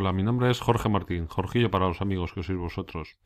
[0.00, 3.18] Hola, mi nombre es Jorge Martín, Jorgillo para los amigos que sois vosotros.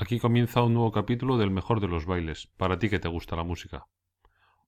[0.00, 3.36] aquí comienza un nuevo capítulo del mejor de los bailes, para ti que te gusta
[3.36, 3.86] la música.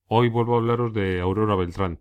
[0.06, 2.00] Hoy vuelvo a hablaros de Aurora Beltrán.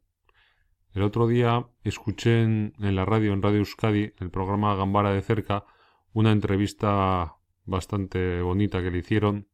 [0.93, 5.65] El otro día escuché en, la radio, en Radio Euskadi, el programa Gambara de cerca,
[6.13, 9.47] una entrevista bastante bonita que le hicieron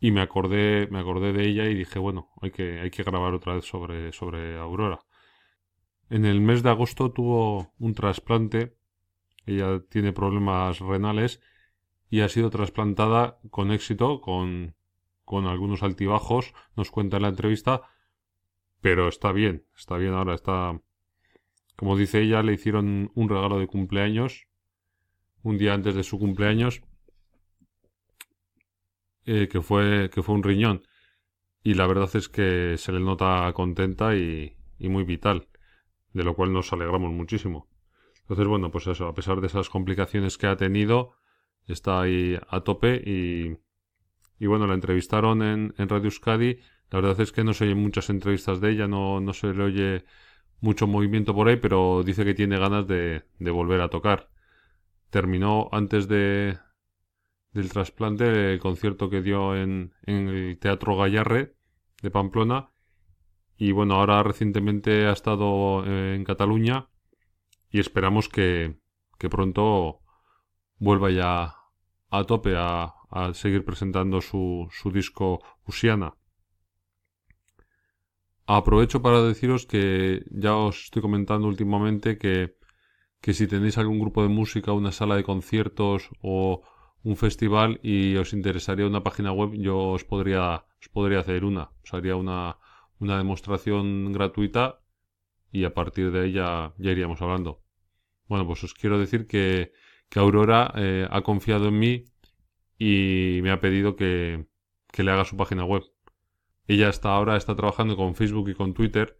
[0.00, 3.32] y me acordé, me acordé de ella y dije, bueno, hay que, hay que grabar
[3.32, 4.98] otra vez sobre, sobre Aurora.
[6.12, 8.76] En el mes de agosto tuvo un trasplante.
[9.46, 11.40] Ella tiene problemas renales
[12.10, 14.74] y ha sido trasplantada con éxito, con,
[15.24, 17.80] con algunos altibajos, nos cuenta en la entrevista,
[18.82, 20.78] pero está bien, está bien ahora, está...
[21.76, 24.48] Como dice ella, le hicieron un regalo de cumpleaños,
[25.42, 26.82] un día antes de su cumpleaños,
[29.24, 30.82] eh, que, fue, que fue un riñón.
[31.64, 35.48] Y la verdad es que se le nota contenta y, y muy vital
[36.12, 37.68] de lo cual nos alegramos muchísimo.
[38.22, 41.14] Entonces, bueno, pues eso, a pesar de esas complicaciones que ha tenido,
[41.66, 43.58] está ahí a tope y,
[44.38, 46.58] y bueno, la entrevistaron en, en Radio Euskadi.
[46.90, 49.62] La verdad es que no se oyen muchas entrevistas de ella, no, no se le
[49.62, 50.04] oye
[50.60, 54.30] mucho movimiento por ahí, pero dice que tiene ganas de, de volver a tocar.
[55.10, 56.58] Terminó antes de,
[57.52, 61.54] del trasplante el concierto que dio en, en el Teatro Gallarre
[62.02, 62.71] de Pamplona
[63.56, 66.88] y bueno, ahora recientemente ha estado eh, en Cataluña
[67.70, 68.76] y esperamos que,
[69.30, 70.00] pronto
[70.78, 71.54] vuelva ya
[72.10, 72.94] a tope a,
[73.34, 76.14] seguir presentando su, su disco Usiana.
[78.46, 82.56] Aprovecho para deciros que ya os estoy comentando últimamente que,
[83.20, 86.62] que si tenéis algún grupo de música, una sala de conciertos o
[87.04, 91.70] un festival y os interesaría una página web, yo os podría, os podría hacer una.
[91.84, 92.56] Os haría una,
[93.02, 94.80] una demostración gratuita
[95.50, 97.62] y a partir de ahí ya, iríamos hablando.
[98.28, 99.72] Bueno, pues os quiero decir que,
[100.08, 102.04] que Aurora eh, ha confiado en mí
[102.78, 104.46] y me ha pedido que,
[104.92, 105.82] que le haga su página web.
[106.68, 109.18] Ella hasta ahora está trabajando con Facebook y con Twitter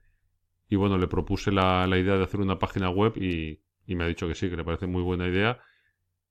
[0.68, 4.04] y bueno, le propuse la, la idea de hacer una página web y, y me
[4.04, 5.60] ha dicho que sí, que le parece muy buena idea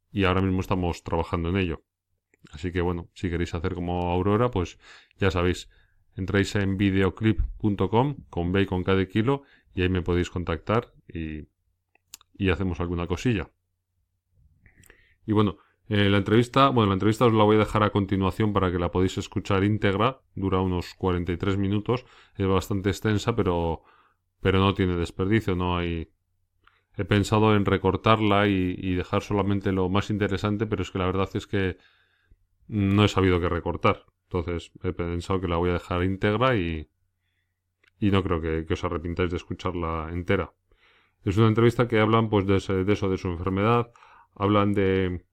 [0.10, 1.84] y ahora mismo estamos trabajando en ello.
[2.54, 4.80] Así que bueno, si queréis hacer como Aurora, pues
[5.18, 5.70] ya sabéis,
[6.16, 11.48] entráis en videoclip.com con B y con cada kilo y ahí me podéis contactar y,
[12.34, 13.50] y hacemos alguna cosilla.
[15.26, 15.58] Y bueno,
[15.88, 18.80] eh, la entrevista, bueno, la entrevista os la voy a dejar a continuación para que
[18.80, 22.06] la podáis escuchar íntegra, dura unos 43 minutos,
[22.36, 23.84] es bastante extensa, pero,
[24.40, 26.12] pero no tiene desperdicio, no hay...
[26.98, 31.06] He pensado en recortarla y, y dejar solamente lo más interesante, pero es que la
[31.06, 31.78] verdad es que
[32.68, 34.06] no he sabido qué recortar.
[34.34, 36.88] Entonces he pensado que la voy a dejar íntegra y,
[38.00, 40.54] y no creo que, os arrepintáis de escucharla entera.
[41.26, 42.74] Es una entrevista que hablan pues de, eso,
[43.10, 43.92] de su enfermedad,
[44.34, 45.26] hablan de,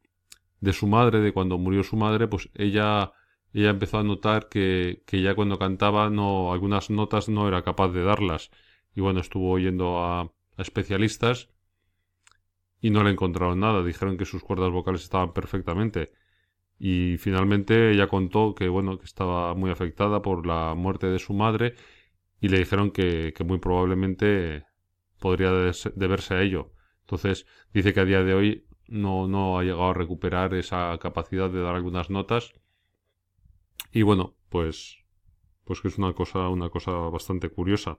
[0.60, 3.12] de su madre, de cuando murió su madre, pues ella,
[3.52, 7.90] ella empezó a notar que, que ya cuando cantaba no, algunas notas no era capaz
[7.90, 8.50] de darlas.
[8.96, 10.32] Y bueno, estuvo oyendo a, a
[10.62, 11.50] especialistas
[12.80, 13.84] y no le encontraron nada.
[13.84, 16.10] Dijeron que sus cuerdas vocales estaban perfectamente
[16.78, 21.32] y finalmente ella contó que bueno que estaba muy afectada por la muerte de su
[21.34, 21.74] madre
[22.40, 24.64] y le dijeron que, que muy probablemente
[25.18, 26.72] podría deberse a ello.
[27.00, 31.50] Entonces dice que a día de hoy no, no ha llegado a recuperar esa capacidad
[31.50, 32.52] de dar algunas notas
[33.92, 34.98] y bueno pues
[35.64, 37.98] pues que es una cosa una cosa bastante curiosa.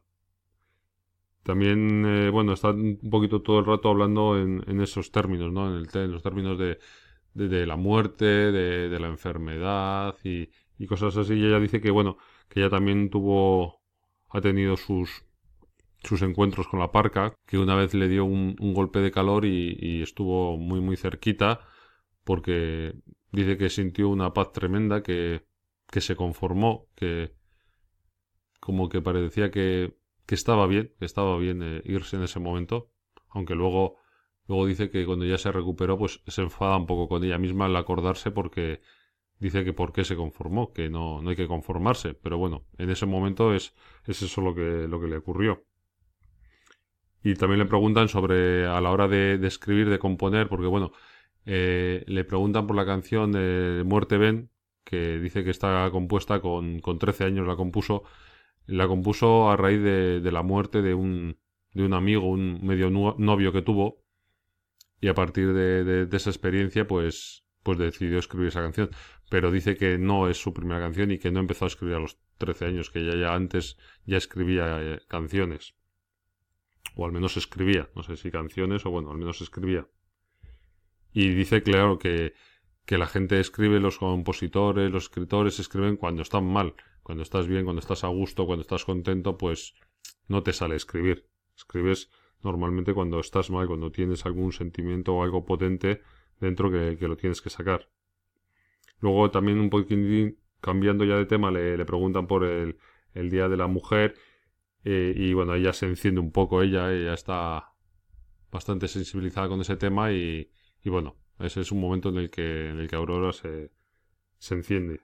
[1.43, 5.67] También eh, bueno está un poquito todo el rato hablando en, en esos términos no
[5.67, 6.79] en, el, en los términos de
[7.33, 10.49] de, la muerte, de, la enfermedad y,
[10.87, 11.33] cosas así.
[11.33, 12.17] Y ella dice que, bueno,
[12.47, 13.81] que ella también tuvo,
[14.29, 15.25] ha tenido sus,
[16.03, 20.01] sus encuentros con la parca, que una vez le dio un, golpe de calor y,
[20.01, 21.61] estuvo muy, muy cerquita,
[22.23, 22.93] porque
[23.31, 25.45] dice que sintió una paz tremenda, que,
[25.87, 27.33] que se conformó, que
[28.59, 32.91] como que parecía que, que estaba bien, que estaba bien eh, irse en ese momento,
[33.29, 33.97] aunque luego
[34.49, 37.65] Luego dice que cuando ya se recuperó, pues se enfada un poco con ella misma
[37.67, 38.81] al acordarse porque
[39.37, 42.15] dice que por qué se conformó, que no, no hay que conformarse.
[42.15, 43.75] Pero bueno, en ese momento es,
[44.07, 45.65] es eso lo que, lo que le ocurrió.
[47.23, 50.93] Y también le preguntan sobre a la hora de, escribir, de componer, porque bueno,
[51.45, 54.49] eh, le preguntan por la canción de Muerte Ben,
[54.83, 58.03] que dice que está compuesta con, con 13 años, la compuso.
[58.65, 61.37] La compuso a raíz de, de la muerte de un,
[61.73, 64.08] de un amigo, un medio novio que tuvo,
[65.01, 68.89] y a partir de, esa experiencia pues, pues decidió escribir esa canción.
[69.29, 71.99] Pero dice que no es su primera canción y que no empezó a escribir a
[71.99, 75.75] los 13 años, que ya, ya antes ya escribía eh, canciones.
[76.95, 79.87] o al menos escribía, no sé si canciones o bueno, al menos escribía.
[81.13, 82.33] Y dice, claro, que,
[82.85, 87.63] que la gente escribe, los compositores, los escritores escriben cuando están mal, cuando estás bien,
[87.63, 89.75] cuando estás a gusto, cuando estás contento, pues
[90.27, 91.27] no te sale escribir.
[91.55, 92.09] Escribes
[92.43, 96.01] normalmente cuando estás mal, cuando tienes algún sentimiento o algo potente
[96.39, 97.89] dentro que, lo tienes que sacar.
[98.99, 102.77] Luego también un poquitín cambiando ya de tema le, le preguntan por el,
[103.13, 104.15] el, Día de la Mujer
[104.83, 107.73] eh, y bueno, ella se enciende un poco, ella, ella está
[108.51, 110.51] bastante sensibilizada con ese tema y,
[110.83, 113.71] y bueno, ese es un momento en el que, en el que Aurora se,
[114.37, 115.01] se enciende.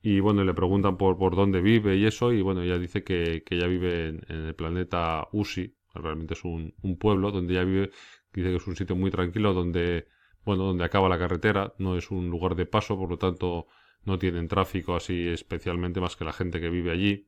[0.00, 3.42] Y bueno, le preguntan por, por dónde vive y eso, y bueno, ella dice que,
[3.44, 7.90] que ella vive en, el planeta Usi, realmente es un, pueblo donde ella vive,
[8.32, 10.08] dice que es un sitio muy tranquilo donde,
[10.44, 13.66] bueno, donde acaba la carretera, no es un lugar de paso, por lo tanto
[14.04, 17.26] no tienen tráfico así especialmente más que la gente que vive allí.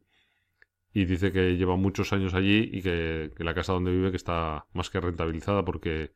[0.93, 4.17] Y dice que lleva muchos años allí y que, que la casa donde vive que
[4.17, 6.13] está más que rentabilizada porque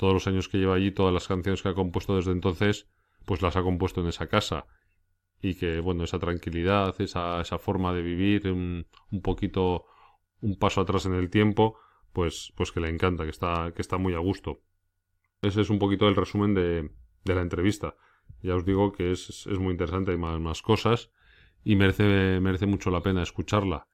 [0.00, 2.88] todos los años que lleva allí, todas las canciones que ha compuesto desde entonces,
[3.26, 4.66] pues las ha compuesto en esa casa.
[5.42, 9.84] Y que, bueno, esa tranquilidad, esa, esa forma de vivir, un, un poquito,
[10.40, 11.78] un paso atrás en el tiempo,
[12.12, 14.62] pues, pues que le encanta, que está, que está muy a gusto.
[15.42, 16.90] Ese es un poquito el resumen de,
[17.24, 17.96] de la entrevista.
[18.42, 21.10] Ya os digo que es, es muy interesante, hay más, cosas
[21.64, 23.86] y merece, merece mucho la pena escucharla.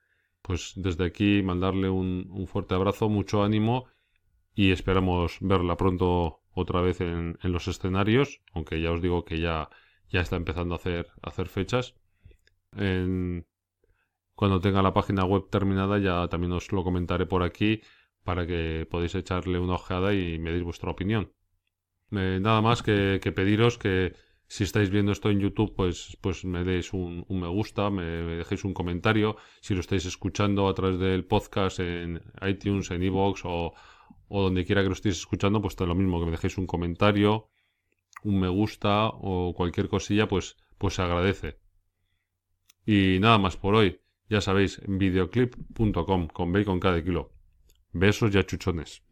[0.43, 3.87] Pues desde aquí mandarle un, un fuerte abrazo, mucho ánimo
[4.55, 9.41] y esperamos verla pronto otra vez en, en, los escenarios, aunque ya os digo que
[9.41, 9.69] ya,
[10.09, 11.95] ya está empezando a hacer, a hacer fechas.
[12.73, 13.47] En,
[14.37, 17.81] cuando tenga la página web terminada ya también os lo comentaré por aquí
[18.23, 21.33] para que podáis echarle una ojeada y me deis vuestra opinión.
[22.13, 24.15] Eh, nada más que, pediros que
[24.47, 28.65] si estáis viendo esto en YouTube, pues, pues me deis un, me gusta, me, dejéis
[28.65, 29.37] un comentario.
[29.61, 33.73] Si lo estáis escuchando a través del podcast en iTunes, en iVoox o,
[34.29, 37.49] o donde quiera que lo estéis escuchando, pues lo mismo, que me dejéis un comentario,
[38.23, 41.59] un me gusta o cualquier cosilla, pues, pues se agradece.
[42.85, 44.01] Y nada más por hoy.
[44.29, 47.33] Ya sabéis, videoclip.com con bacon cada kilo.
[47.93, 49.03] Besos y achuchones.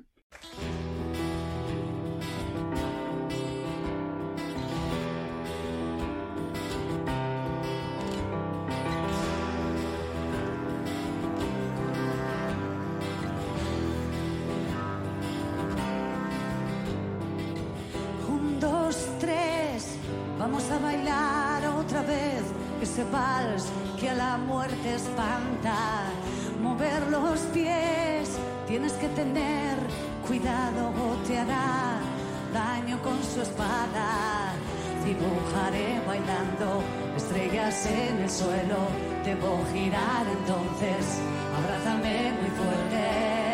[35.34, 36.82] Dibujaré bailando
[37.16, 38.86] estrellas en el suelo,
[39.24, 41.18] debo girar entonces,
[41.58, 43.44] abrázame muy fuerte.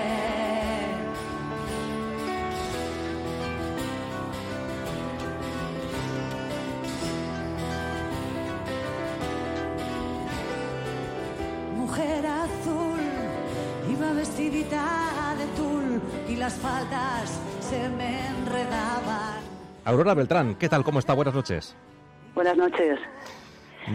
[15.38, 17.30] de tul y las faldas
[17.60, 19.29] se me enredaban.
[19.84, 20.84] Aurora Beltrán, ¿qué tal?
[20.84, 21.14] ¿Cómo está?
[21.14, 21.76] Buenas noches.
[22.34, 22.98] Buenas noches.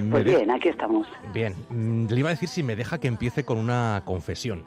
[0.10, 1.07] Pues bien, aquí estamos.
[1.33, 4.63] Bien, mm, le iba a decir si me deja que empiece con una confesión.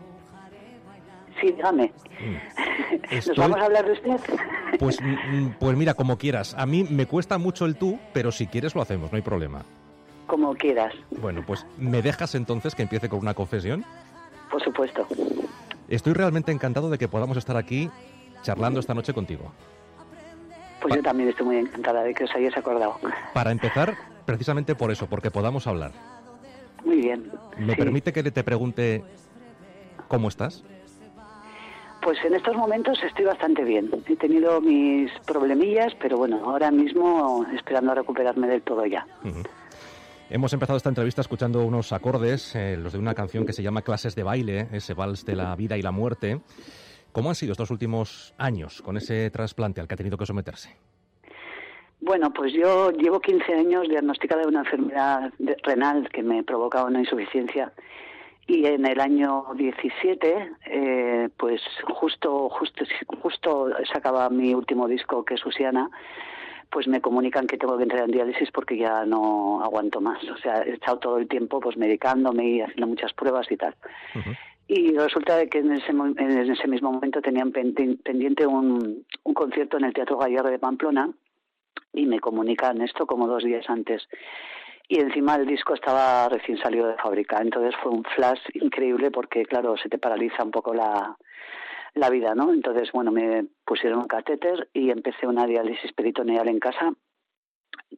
[1.40, 1.92] Sí, dígame.
[2.20, 3.14] Mm.
[3.28, 4.16] ¿Nos vamos a hablar de usted?
[4.78, 6.54] Pues, mm, pues mira, como quieras.
[6.56, 9.64] A mí me cuesta mucho el tú, pero si quieres lo hacemos, no hay problema.
[10.26, 10.94] Como quieras.
[11.10, 13.84] Bueno, pues ¿me dejas entonces que empiece con una confesión?
[14.50, 15.06] Por supuesto.
[15.88, 17.90] Estoy realmente encantado de que podamos estar aquí
[18.42, 19.52] charlando esta noche contigo.
[20.80, 22.98] Pues yo también estoy muy encantada de que os hayáis acordado.
[23.34, 25.92] Para empezar, precisamente por eso, porque podamos hablar.
[26.84, 27.30] Muy bien.
[27.58, 29.02] ¿Me permite que te pregunte
[30.06, 30.62] cómo estás?
[32.00, 33.90] Pues en estos momentos estoy bastante bien.
[34.06, 39.06] He tenido mis problemillas, pero bueno, ahora mismo esperando a recuperarme del todo ya.
[40.30, 43.82] Hemos empezado esta entrevista escuchando unos acordes, eh, los de una canción que se llama
[43.82, 46.40] Clases de baile, ese vals de la vida y la muerte.
[47.12, 50.76] ¿Cómo han sido estos últimos años con ese trasplante al que ha tenido que someterse?
[52.00, 55.32] Bueno, pues yo llevo 15 años diagnosticada de una enfermedad
[55.64, 57.72] renal que me provoca una insuficiencia
[58.46, 62.84] y en el año 17, eh, pues justo, justo,
[63.20, 65.90] justo sacaba mi último disco que es Usiana
[66.70, 70.22] pues me comunican que tengo que entrar en diálisis porque ya no aguanto más.
[70.24, 73.74] O sea, he estado todo el tiempo pues medicándome y haciendo muchas pruebas y tal.
[74.70, 79.84] Y resulta de que en ese, en ese mismo momento tenían pendiente un, concierto en
[79.84, 81.10] el Teatro Gallardo de Pamplona
[81.94, 84.06] y me comunican esto como dos días antes.
[84.86, 87.38] y encima el disco estaba recién salido de fábrica.
[87.40, 91.16] Entonces fue un flash increíble porque, claro, se te paraliza un poco la,
[91.94, 92.52] la vida, ¿no?
[92.52, 96.92] Entonces, bueno, me pusieron un catéter y empecé una diálisis peritoneal en casa,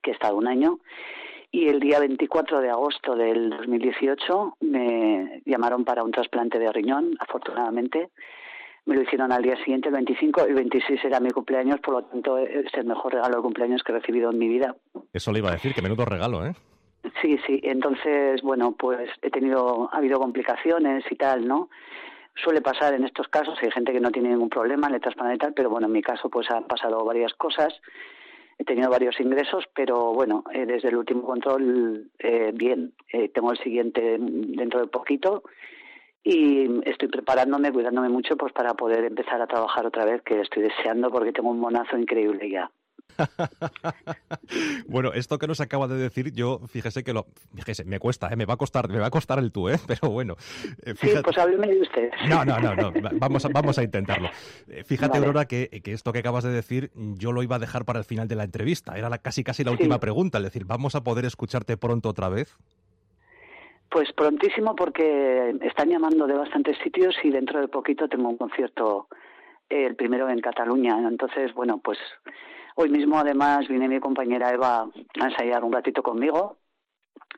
[0.03, 0.79] que he estado un año.
[1.53, 7.17] Y el día 24 de agosto del 2018 me llamaron para un trasplante de riñón,
[7.19, 8.11] afortunadamente.
[8.87, 12.05] Me lo hicieron al día siguiente, el 25, el 26 era mi cumpleaños, por lo
[12.05, 14.77] tanto es el mejor regalo de cumpleaños que he recibido en mi vida.
[15.13, 16.55] Eso le iba a decir, que menudo regalo, ¿eh?
[17.21, 17.61] Sí, sí.
[17.63, 21.69] Entonces, bueno, pues he tenido, ha habido complicaciones y tal, ¿no?
[22.37, 25.39] Suele pasar en estos casos, hay gente que no tiene ningún problema, le trasparan y
[25.39, 27.75] tal, pero bueno, en mi caso pues han pasado varias cosas.
[28.61, 32.93] He tenido varios ingresos, pero bueno, eh, desde el último control, eh, bien.
[33.11, 35.45] Eh, tengo el siguiente dentro de poquito
[36.23, 40.65] y estoy preparándome, cuidándome mucho pues para poder empezar a trabajar otra vez, que estoy
[40.65, 42.71] deseando porque tengo un monazo increíble ya.
[44.89, 48.37] bueno, esto que nos acaba de decir, yo fíjese que lo, fíjese, me cuesta, ¿eh?
[48.37, 49.77] me va a costar, me va a costar el tú, ¿eh?
[49.87, 50.37] pero bueno.
[50.85, 52.11] Eh, sí, pues hábleme de usted.
[52.29, 54.29] No, no, no, no, vamos a, vamos a intentarlo.
[54.69, 57.85] Eh, fíjate, Aurora, que, que, esto que acabas de decir, yo lo iba a dejar
[57.85, 58.97] para el final de la entrevista.
[58.97, 62.29] Era la, casi casi la última pregunta, es decir, ¿vamos a poder escucharte pronto otra
[62.29, 62.57] vez?
[63.91, 69.09] Pues prontísimo porque están llamando de bastantes sitios y dentro de poquito tengo un concierto,
[69.69, 70.97] el primero en Cataluña.
[71.09, 71.99] Entonces, bueno, pues
[72.83, 74.89] Hoy mismo, además, viene mi compañera Eva
[75.21, 76.57] a ensayar un ratito conmigo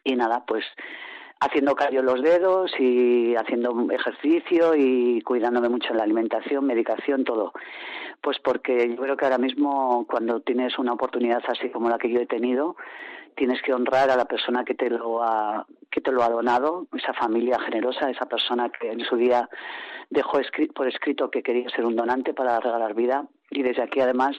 [0.05, 0.65] y nada, pues
[1.41, 7.53] haciendo callo los dedos y haciendo ejercicio y cuidándome mucho en la alimentación, medicación, todo.
[8.21, 12.09] Pues porque yo creo que ahora mismo cuando tienes una oportunidad así como la que
[12.09, 12.77] yo he tenido,
[13.35, 16.87] tienes que honrar a la persona que te lo ha que te lo ha donado,
[16.97, 19.49] esa familia generosa, esa persona que en su día
[20.09, 20.39] dejó
[20.73, 24.37] por escrito que quería ser un donante para regalar vida y desde aquí además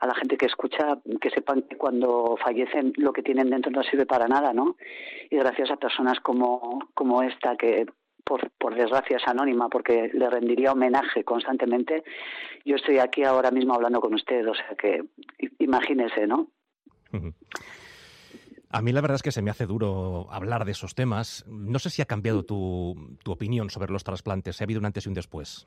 [0.00, 3.82] a la gente que escucha que sepan que cuando fallecen lo que tienen dentro no
[3.82, 4.76] sirve para nada, ¿no?
[5.30, 7.86] Y gracias a personas como, como esta que
[8.24, 12.04] por, por desgracia es anónima porque le rendiría homenaje constantemente,
[12.64, 15.04] yo estoy aquí ahora mismo hablando con usted, o sea que
[15.58, 16.48] imagínese, ¿no?
[18.70, 21.46] A mí la verdad es que se me hace duro hablar de esos temas.
[21.48, 24.60] No sé si ha cambiado tu, tu opinión sobre los trasplantes.
[24.60, 25.66] ¿Ha habido un antes y un después?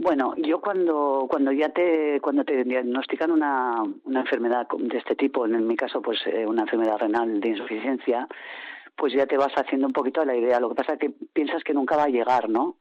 [0.00, 5.44] Bueno, yo cuando cuando ya te cuando te diagnostican una, una enfermedad de este tipo,
[5.44, 8.28] en mi caso pues eh, una enfermedad renal de insuficiencia,
[8.94, 10.60] pues ya te vas haciendo un poquito la idea.
[10.60, 12.76] Lo que pasa es que piensas que nunca va a llegar, ¿no?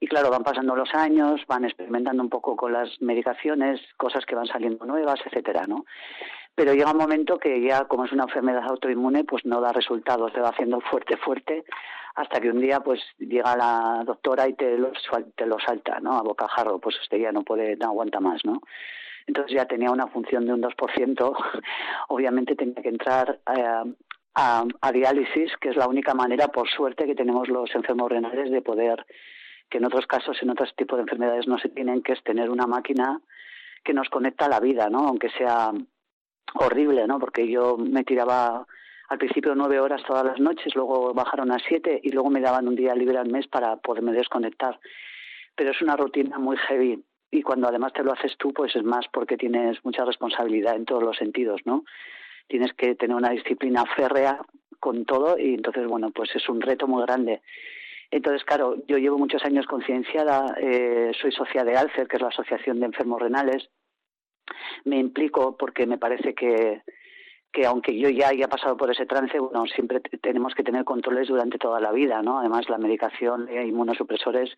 [0.00, 4.34] Y claro, van pasando los años, van experimentando un poco con las medicaciones, cosas que
[4.34, 5.84] van saliendo nuevas, etcétera, ¿no?
[6.58, 10.32] Pero llega un momento que ya, como es una enfermedad autoinmune, pues no da resultados,
[10.32, 11.62] se va haciendo fuerte, fuerte,
[12.16, 14.90] hasta que un día pues llega la doctora y te lo,
[15.36, 16.18] te lo salta, ¿no?
[16.18, 18.60] A bocajarro, pues usted ya no puede, no aguanta más, ¿no?
[19.28, 21.36] Entonces ya tenía una función de un 2%,
[22.08, 23.94] obviamente tenía que entrar eh,
[24.34, 28.50] a, a, diálisis, que es la única manera, por suerte, que tenemos los enfermos renales
[28.50, 29.06] de poder,
[29.70, 32.50] que en otros casos, en otros tipos de enfermedades no se tienen, que es tener
[32.50, 33.20] una máquina
[33.84, 35.06] que nos conecta a la vida, ¿no?
[35.06, 35.70] Aunque sea
[36.54, 37.18] horrible, ¿no?
[37.18, 38.66] Porque yo me tiraba
[39.08, 42.68] al principio nueve horas todas las noches, luego bajaron a siete y luego me daban
[42.68, 44.78] un día libre al mes para poderme desconectar.
[45.56, 48.84] Pero es una rutina muy heavy y cuando además te lo haces tú, pues es
[48.84, 51.84] más porque tienes mucha responsabilidad en todos los sentidos, ¿no?
[52.46, 54.40] Tienes que tener una disciplina férrea
[54.80, 57.42] con todo y entonces, bueno, pues es un reto muy grande.
[58.10, 62.28] Entonces, claro, yo llevo muchos años concienciada, eh, soy socia de ALCER, que es la
[62.28, 63.68] Asociación de Enfermos Renales.
[64.84, 66.82] Me implico porque me parece que,
[67.52, 71.28] que aunque yo ya haya pasado por ese trance, bueno, siempre tenemos que tener controles
[71.28, 72.38] durante toda la vida, ¿no?
[72.38, 74.54] Además, la medicación de inmunosupresores,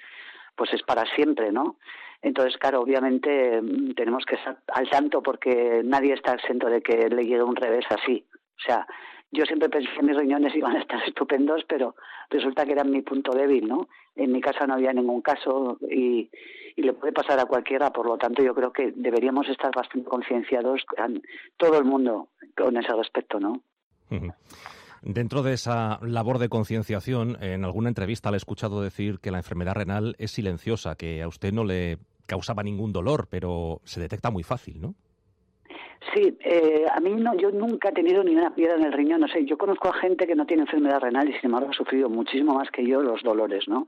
[0.56, 1.76] pues es para siempre, ¿no?
[2.22, 7.08] Entonces, claro, obviamente mm, tenemos que estar al tanto porque nadie está exento de que
[7.08, 8.26] le llegue un revés así.
[8.34, 8.86] O sea,
[9.32, 11.94] yo siempre pensé que mis riñones iban a estar estupendos, pero
[12.28, 13.88] resulta que eran mi punto débil, ¿no?
[14.16, 16.30] En mi casa no había ningún caso y,
[16.76, 20.08] y le puede pasar a cualquiera, por lo tanto yo creo que deberíamos estar bastante
[20.08, 20.84] concienciados,
[21.56, 23.60] todo el mundo, con ese respecto, ¿no?
[25.02, 29.38] Dentro de esa labor de concienciación, en alguna entrevista le he escuchado decir que la
[29.38, 34.30] enfermedad renal es silenciosa, que a usted no le causaba ningún dolor, pero se detecta
[34.30, 34.94] muy fácil, ¿no?
[36.14, 39.20] Sí, eh, a mí no, yo nunca he tenido ni una piedra en el riñón,
[39.20, 41.74] no sé, yo conozco a gente que no tiene enfermedad renal y sin embargo ha
[41.74, 43.86] sufrido muchísimo más que yo los dolores, ¿no?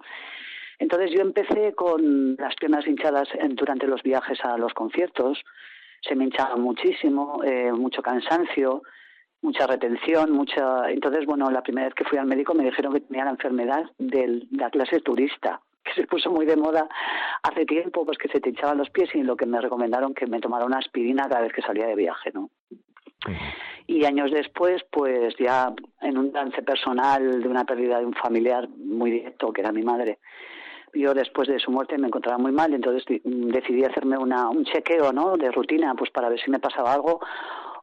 [0.79, 5.43] Entonces yo empecé con las piernas hinchadas durante los viajes a los conciertos,
[6.02, 8.83] se me hinchaba muchísimo, eh, mucho cansancio,
[9.41, 10.91] mucha retención, mucha...
[10.91, 13.85] Entonces, bueno, la primera vez que fui al médico me dijeron que tenía la enfermedad
[13.99, 16.88] de la clase turista, que se puso muy de moda
[17.43, 20.26] hace tiempo, pues que se te hinchaban los pies y lo que me recomendaron que
[20.26, 22.50] me tomara una aspirina cada vez que salía de viaje, ¿no?
[23.87, 28.69] Y años después, pues ya en un trance personal de una pérdida de un familiar
[28.69, 30.19] muy directo, que era mi madre,
[30.95, 35.13] yo después de su muerte me encontraba muy mal, entonces decidí hacerme una, un chequeo
[35.13, 35.37] ¿no?
[35.37, 37.21] de rutina pues para ver si me pasaba algo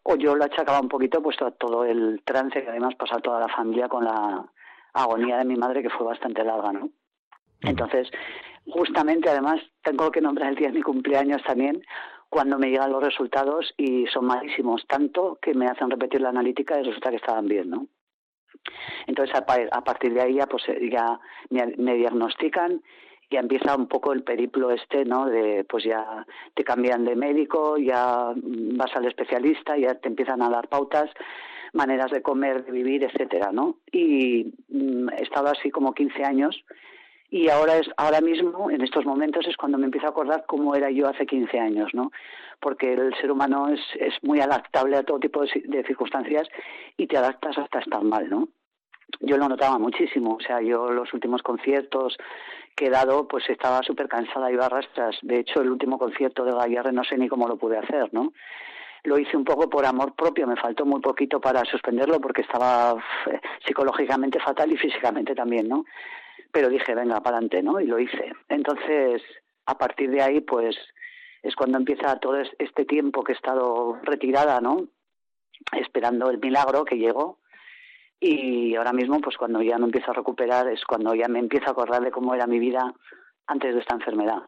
[0.04, 3.40] o yo lo achacaba un poquito pues a todo el trance que además pasaba toda
[3.40, 4.46] la familia con la
[4.94, 6.90] agonía de mi madre que fue bastante larga, ¿no?
[7.62, 8.10] Entonces,
[8.68, 11.84] justamente además tengo que nombrar el día de mi cumpleaños también
[12.30, 16.80] cuando me llegan los resultados y son malísimos, tanto que me hacen repetir la analítica
[16.80, 17.88] y resulta que estaban bien, ¿no?
[19.08, 22.82] Entonces, a, partir de ahí ya, pues, ya me, diagnostican
[23.32, 25.28] ya empieza un poco el periplo este, ¿no?
[25.28, 26.26] De, pues ya
[26.56, 31.12] te cambian de médico, ya vas al especialista, ya te empiezan a dar pautas,
[31.74, 33.76] maneras de comer, de vivir, etcétera, ¿no?
[33.92, 36.66] Y mm, he estado así como 15 años
[37.32, 40.76] y ahora es ahora mismo en estos momentos es cuando me empiezo a acordar cómo
[40.76, 42.12] era yo hace 15 años no
[42.60, 46.48] porque el ser humano es, es muy adaptable a todo tipo de, circunstancias
[46.98, 48.48] y te adaptas hasta estar mal no
[49.22, 52.18] yo lo notaba muchísimo o sea yo los últimos conciertos
[52.76, 55.18] que he dado pues estaba súper cansada iba a rastras.
[55.22, 58.32] De hecho el último concierto de Gallarre no sé ni cómo lo pude hacer no
[59.04, 62.96] lo hice un poco por amor propio, me faltó muy poquito para suspenderlo porque estaba
[63.66, 65.86] psicológicamente fatal y físicamente también, ¿no?
[66.52, 67.80] Pero dije, venga, para adelante, ¿no?
[67.80, 68.34] Y lo hice.
[68.48, 69.22] Entonces,
[69.66, 70.76] a partir de ahí, pues,
[71.44, 74.88] es cuando empieza todo este tiempo que he estado retirada, ¿no?
[75.78, 77.40] Esperando el milagro que llegó.
[78.20, 81.68] Y ahora mismo, pues cuando ya no empiezo a recuperar, es cuando ya me empiezo
[81.68, 82.94] a acordar de cómo era mi vida
[83.48, 84.44] antes de esta enfermedad.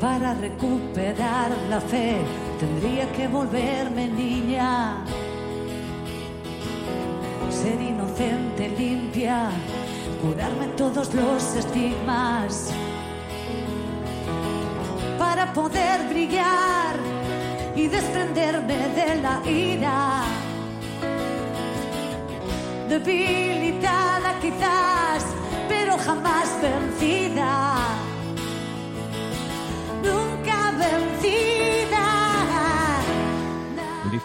[0.00, 5.04] Para recuperar la fe tendría que volverme niña,
[7.50, 9.50] ser inocente, limpia,
[10.20, 12.70] curarme todos los estigmas.
[15.18, 16.96] Para poder brillar
[17.76, 20.22] y desprenderme de la ira.
[22.88, 25.24] Debilitada quizás,
[25.68, 27.78] pero jamás vencida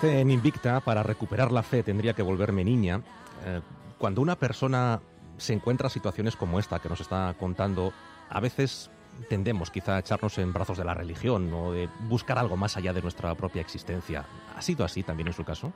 [0.03, 2.99] Dice en Invicta, para recuperar la fe tendría que volverme niña.
[3.45, 3.61] Eh,
[3.97, 4.99] cuando una persona
[5.37, 7.93] se encuentra en situaciones como esta que nos está contando,
[8.29, 8.91] a veces
[9.29, 12.91] tendemos quizá a echarnos en brazos de la religión o de buscar algo más allá
[12.91, 14.25] de nuestra propia existencia.
[14.57, 15.71] ¿Ha sido así también en su caso?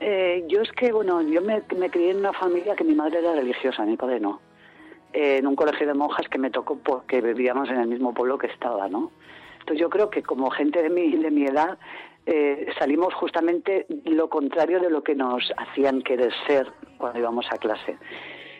[0.00, 3.20] Eh, yo es que, bueno, yo me, me, crié en una familia que mi madre
[3.20, 4.38] era religiosa, mi padre no.
[5.14, 8.36] Eh, en un colegio de monjas que me tocó porque vivíamos en el mismo pueblo
[8.36, 9.12] que estaba, ¿no?
[9.66, 11.76] Entonces yo creo que como gente de mi, de mi edad
[12.24, 17.56] eh, salimos justamente lo contrario de lo que nos hacían querer ser cuando íbamos a
[17.56, 17.98] clase.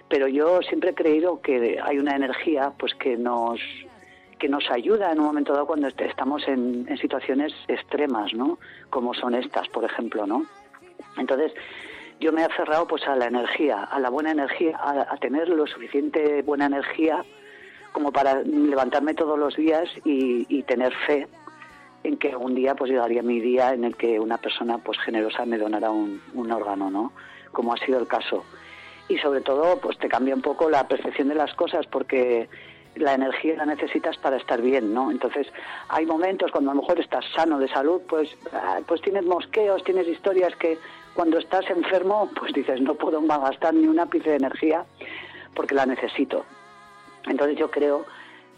[0.09, 3.61] Pero yo siempre he creído que hay una energía pues que nos
[4.41, 8.59] que nos ayuda en un momento dado cuando estamos en, situaciones extremas, ¿no?
[8.91, 10.45] Como son estas, por ejemplo, ¿no?
[11.19, 11.53] Entonces,
[12.19, 15.69] yo me he aferrado pues a la energía, a la buena energía, a, tener lo
[15.69, 17.25] suficiente buena energía
[17.97, 21.27] como para levantarme todos los días y, tener fe
[22.05, 25.47] en que un día pues llegaría mi día en el que una persona pues generosa
[25.47, 27.13] me donará un, un órgano, ¿no?
[27.53, 28.45] Como ha sido el caso.
[29.09, 32.51] Y sobre todo pues te cambia un poco la percepción de las cosas porque
[32.97, 35.11] la energía la necesitas para estar bien, ¿no?
[35.11, 35.47] Entonces,
[35.89, 39.83] hay momentos cuando a lo mejor estás sano de salud, pues, ah, pues tienes mosqueos,
[39.85, 40.77] tienes historias que
[41.15, 44.85] cuando estás enfermo, pues dices, no puedo gastar ni un ápice de energía
[45.55, 46.45] porque la necesito.
[47.27, 48.05] Entonces yo creo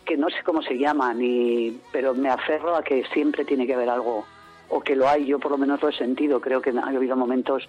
[0.05, 3.75] que no sé cómo se llama, ni, pero me aferro a que siempre tiene que
[3.75, 4.25] haber algo,
[4.71, 7.15] o que lo hay, yo por lo menos lo he sentido, creo que ha habido
[7.17, 7.69] momentos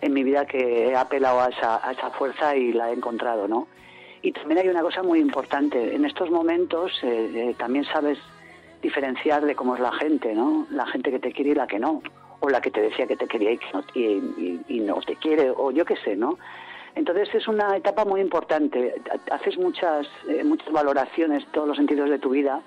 [0.00, 3.68] en mi vida que he apelado a esa, fuerza y la he encontrado, ¿no?
[4.20, 8.18] Y también hay una cosa muy importante, en estos momentos eh, eh, también sabes
[8.82, 10.66] diferenciar de cómo es la gente, ¿no?
[10.70, 12.02] La gente que te quiere y la que no,
[12.40, 13.84] o la que te decía que te quería y, no,
[14.68, 16.38] y no te quiere, o yo qué sé, ¿no?
[16.94, 19.00] Entonces es una etapa muy importante.
[19.30, 22.60] Haces muchas, eh, muchas valoraciones todos los sentidos de tu vida.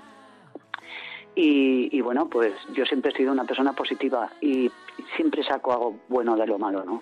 [1.33, 4.69] Y, bueno, pues yo siempre he sido una persona positiva y
[5.15, 7.01] siempre saco algo bueno de lo malo, ¿no?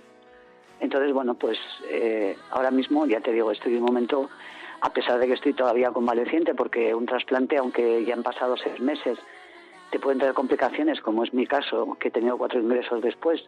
[0.79, 1.57] Entonces, bueno, pues
[1.89, 4.29] eh, ahora mismo, ya te digo, estoy en un momento,
[4.81, 8.79] a pesar de que estoy todavía convaleciente, porque un trasplante, aunque ya han pasado seis
[8.79, 9.17] meses,
[9.89, 13.43] te pueden traer complicaciones, como es mi caso, que he tenido cuatro ingresos después,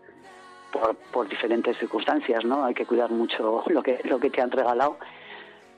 [1.12, 2.64] por, diferentes circunstancias, ¿no?
[2.66, 4.98] Hay que cuidar mucho lo que, lo que te han regalado,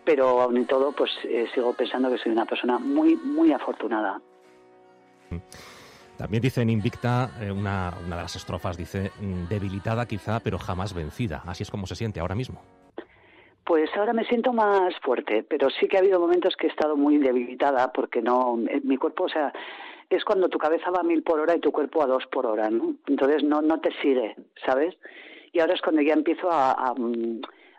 [0.04, 4.22] pero aún y todo, pues eh, sigo pensando que soy una persona muy, muy afortunada.
[6.18, 10.60] También dice en Invicta, eh, una, una de las estrofas dice, mm, debilitada quizá, pero
[10.60, 11.44] jamás vencida.
[11.46, 12.62] Así es como se siente ahora mismo.
[13.66, 16.98] Pues ahora me siento más fuerte, pero sí que ha habido momentos que he estado
[16.98, 19.54] muy debilitada porque no, eh, mi cuerpo, o sea,
[20.16, 22.46] es cuando tu cabeza va a mil por hora y tu cuerpo a dos por
[22.46, 22.96] hora, ¿no?
[23.08, 24.96] Entonces no, no te sigue, ¿sabes?
[25.52, 26.94] Y ahora es cuando ya empiezo a, a,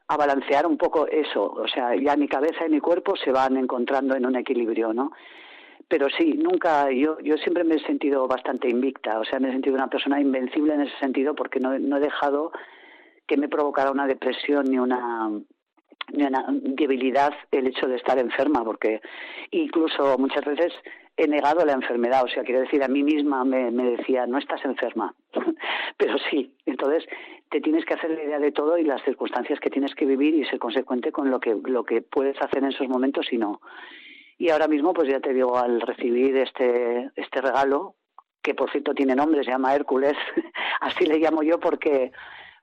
[0.09, 3.57] a balancear un poco eso, o sea, ya mi cabeza y mi cuerpo se van
[3.57, 5.13] encontrando en un equilibrio, ¿no?
[5.89, 9.53] Pero sí, nunca, yo, yo siempre me he sentido bastante invicta, o sea, me he
[9.53, 12.53] sentido una persona invencible en ese sentido porque no, no he dejado
[13.27, 15.31] que me provocara una depresión ni una
[16.13, 19.01] ni una debilidad el hecho de estar enferma, porque
[19.51, 20.73] incluso muchas veces
[21.17, 24.39] he negado la enfermedad, o sea, quiero decir, a mí misma me, me decía, no
[24.39, 25.15] estás enferma,
[25.97, 27.05] pero sí, entonces
[27.51, 30.35] te tienes que hacer la idea de todo y las circunstancias que tienes que vivir
[30.35, 33.61] y ser consecuente con lo que, lo que puedes hacer en esos momentos y no.
[34.39, 37.95] Y ahora mismo, pues ya te digo, al recibir este, este regalo,
[38.43, 40.17] que por cierto tiene nombre, se llama Hércules,
[40.81, 42.11] así le llamo yo porque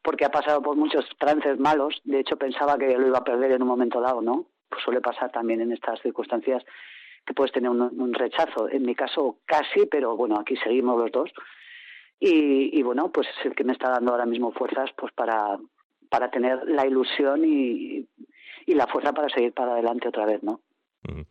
[0.03, 2.01] porque ha pasado por muchos trances malos.
[2.03, 4.45] De hecho, pensaba que lo iba a perder en un momento dado, ¿no?
[4.67, 6.63] Pues suele pasar también en estas circunstancias
[7.25, 8.69] que puedes tener un, rechazo.
[8.69, 11.31] En mi caso, casi, pero bueno, aquí seguimos los dos.
[12.19, 15.57] Y, y, bueno, pues es el que me está dando ahora mismo fuerzas pues para,
[16.09, 18.07] para tener la ilusión y,
[18.65, 20.61] y la fuerza para seguir para adelante otra vez, ¿no?
[21.03, 21.21] Mm.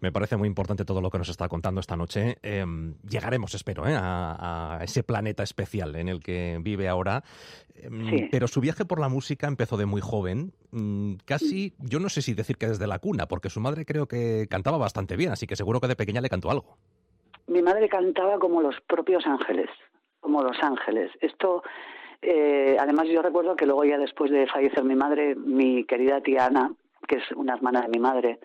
[0.00, 2.36] Me parece muy importante todo lo que nos está contando esta noche.
[2.42, 3.94] Em, llegaremos, espero, ¿eh?
[3.96, 7.22] a, ese planeta especial en el que vive ahora.
[7.74, 12.10] Em, pero su viaje por la música empezó de muy joven, mm, casi, yo no
[12.10, 15.32] sé si decir que desde la cuna, porque su madre creo que cantaba bastante bien,
[15.32, 16.76] así que seguro que de pequeña le cantó algo.
[17.46, 19.70] Mi madre cantaba como los propios ángeles,
[20.20, 21.10] como los ángeles.
[21.20, 21.62] Esto,
[22.20, 26.46] eh, además yo recuerdo que luego ya después de fallecer mi madre, mi querida tía
[26.46, 26.72] Ana,
[27.08, 28.40] que es una hermana de mi madre,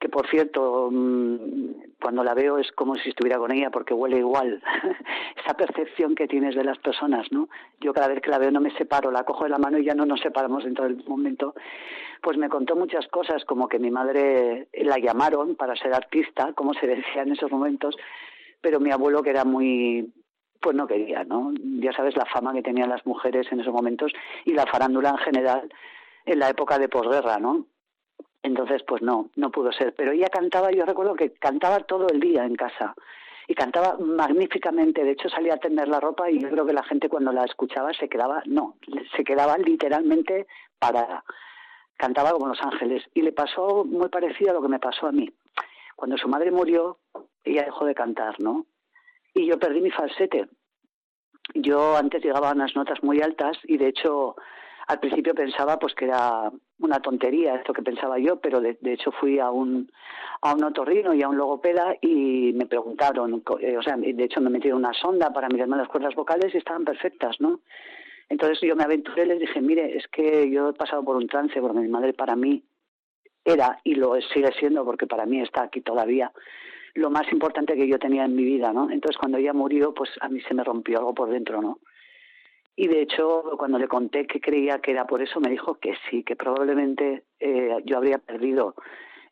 [0.00, 4.18] que por cierto, mm, cuando la veo es como si estuviera con ella porque huele
[4.18, 4.62] igual.
[5.36, 7.50] Esa percepción que tienes de las personas, ¿no?
[7.80, 9.84] Yo cada vez que la veo no me separo, la cojo de la mano y
[9.84, 11.54] ya no nos separamos dentro del momento.
[12.22, 16.72] Pues me contó muchas cosas, como que mi madre la llamaron para ser artista, como
[16.72, 17.94] se decía en esos momentos,
[18.62, 20.12] pero mi abuelo que era muy
[20.62, 21.52] pues no quería, ¿no?
[21.80, 24.12] Ya sabes la fama que tenían las mujeres en esos momentos
[24.44, 25.72] y la farándula en general
[26.26, 27.66] en la época de posguerra, ¿no?
[28.42, 29.94] Entonces, pues no, no pudo ser.
[29.94, 32.94] Pero ella cantaba, yo recuerdo que cantaba todo el día en casa
[33.46, 35.04] y cantaba magníficamente.
[35.04, 37.44] De hecho, salía a tender la ropa y yo creo que la gente cuando la
[37.44, 38.76] escuchaba se quedaba, no,
[39.16, 40.46] se quedaba literalmente
[40.78, 41.24] parada.
[41.96, 43.04] Cantaba como Los Ángeles.
[43.12, 45.28] Y le pasó muy parecido a lo que me pasó a mí.
[45.96, 46.98] Cuando su madre murió,
[47.44, 48.64] ella dejó de cantar, ¿no?
[49.34, 50.48] Y yo perdí mi falsete.
[51.54, 54.36] Yo antes llegaba a unas notas muy altas y de hecho
[54.86, 59.12] al principio pensaba pues que era una tontería esto que pensaba yo, pero de, hecho
[59.12, 59.90] fui a un
[60.42, 64.40] a un otorrino y a un logopeda y me preguntaron, eh, o sea, de hecho
[64.40, 67.60] me metieron una sonda para mirarme las cuerdas vocales y estaban perfectas, ¿no?
[68.30, 71.26] Entonces yo me aventuré y les dije, mire, es que yo he pasado por un
[71.26, 72.62] trance, porque mi madre para mí
[73.44, 76.32] era, y lo sigue siendo, porque para mí está aquí todavía,
[76.94, 78.90] lo más importante que yo tenía en mi vida, ¿no?
[78.90, 81.80] Entonces cuando ella murió, pues a mí se me rompió algo por dentro, ¿no?
[82.80, 85.92] Y de hecho, cuando le conté que creía que era por eso, me dijo que
[86.08, 88.74] sí, que probablemente eh, yo habría perdido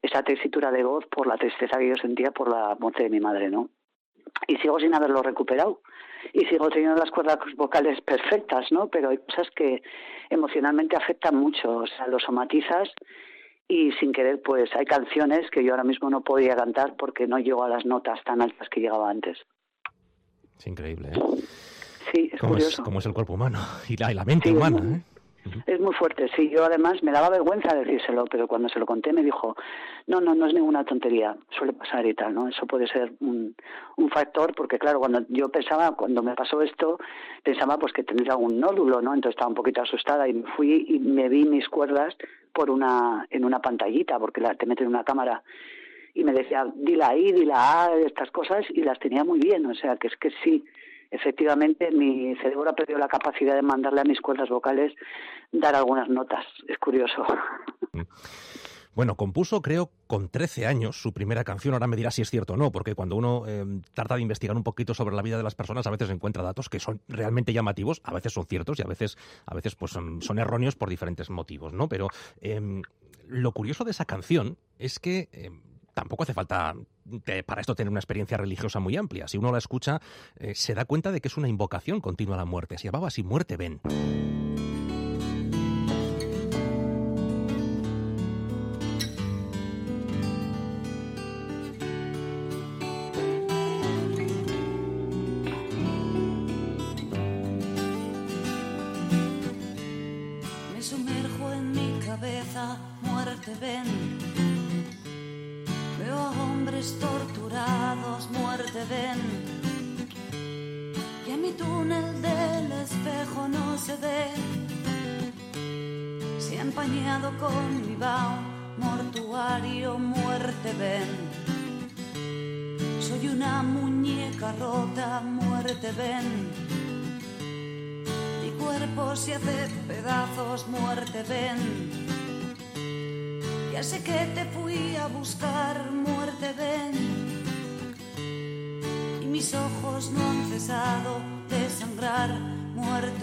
[0.03, 3.21] esa tesitura de voz por la tristeza que yo sentía por la muerte de mi
[3.21, 3.71] madre, ¿no?
[4.47, 5.81] Y sigo sin haberlo recuperado.
[6.35, 8.89] Y sigo teniendo las cuerdas vocales perfectas, ¿no?
[8.89, 9.81] Pero hay cosas que
[10.29, 12.91] emocionalmente afectan mucho, o sea, lo somatizas
[13.67, 17.39] y sin querer, pues hay canciones que yo ahora mismo no podía cantar porque no
[17.39, 19.39] llego a las notas tan altas que llegaba antes.
[20.59, 21.19] Es increíble, ¿eh?
[22.13, 22.69] Sí, es curioso.
[22.69, 25.01] Es, como es el cuerpo humano y la, la mente humana, ¿eh?
[25.67, 26.51] Es muy fuerte, sí.
[26.51, 29.57] Yo además me daba vergüenza decírselo, pero cuando se lo conté me dijo,
[30.07, 32.49] no, no, no es ninguna tontería, suele pasar y tal, ¿no?
[32.49, 33.55] Eso puede ser un,
[33.97, 36.99] un factor, porque claro, cuando yo pensaba, cuando me pasó esto,
[37.43, 39.15] pensaba pues que tendría algún nódulo, ¿no?
[39.15, 42.15] Entonces estaba un poquito asustada y me fui y me vi mis cuerdas
[42.53, 45.43] por una, en una pantallita, porque la, te meten en una cámara
[46.15, 49.75] y me decía, dila ahí, dila A, estas cosas, y las tenía muy bien, o
[49.75, 50.65] sea, que es que sí,
[51.11, 54.93] efectivamente mi cerebro ha perdido la capacidad de mandarle a mis cuerdas vocales
[55.53, 56.45] dar algunas notas.
[56.67, 57.25] Es curioso.
[57.93, 58.03] Mm.
[58.99, 61.73] Bueno, compuso, creo, con 13 años su primera canción.
[61.73, 64.57] Ahora me dirá si es cierto o no, porque cuando uno eh, trata de investigar
[64.57, 67.53] un poquito sobre la vida de las personas, a veces encuentra datos que son realmente
[67.53, 69.17] llamativos, a veces son ciertos y a veces,
[69.47, 71.89] a veces pues son, erróneos por diferentes motivos, ¿no?
[71.89, 72.09] Pero
[72.41, 72.83] em,
[73.29, 75.61] lo curioso de esa canción es que em,
[75.95, 76.75] tampoco hace falta
[77.47, 79.29] para esto tener una experiencia religiosa muy amplia.
[79.29, 80.01] Si uno la escucha,
[80.37, 82.79] eh, se da cuenta de que es una invocación continua a la muerte.
[82.79, 83.81] Se llamaba así, muerte ven.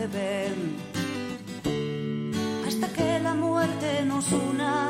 [0.08, 0.76] Ven.
[2.68, 4.90] Hasta que la muerte nos una.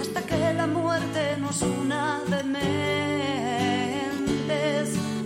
[0.00, 2.66] Hasta que la muerte nos una de mentes.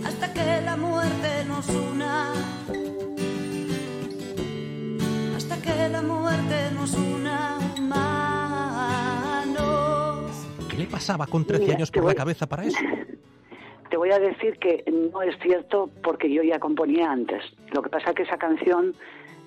[0.05, 2.33] Hasta que la muerte nos una.
[5.37, 9.61] Hasta que la muerte nos una manos.
[10.69, 12.77] ¿Qué le pasaba con 13 Mira, años por la cabeza para eso?
[14.11, 17.41] Voy a decir que no es cierto porque yo ya componía antes.
[17.71, 18.93] Lo que pasa es que esa canción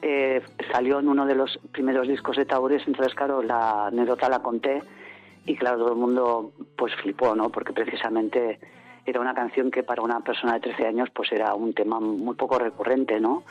[0.01, 0.41] eh,
[0.73, 4.83] salió en uno de los primeros discos de Taures, entonces claro, la anécdota la conté
[5.45, 7.51] y claro, todo el mundo pues flipó, ¿no?
[7.51, 8.59] Porque precisamente
[9.05, 12.35] era una canción que para una persona de 13 años pues era un tema muy
[12.35, 13.43] poco recurrente, ¿no?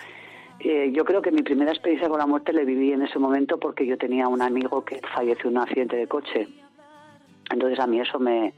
[0.61, 3.59] Eh, yo creo que mi primera experiencia con la muerte la viví en ese momento
[3.59, 6.47] porque yo tenía un amigo que falleció en un accidente de coche.
[7.51, 8.55] Entonces a mí eso me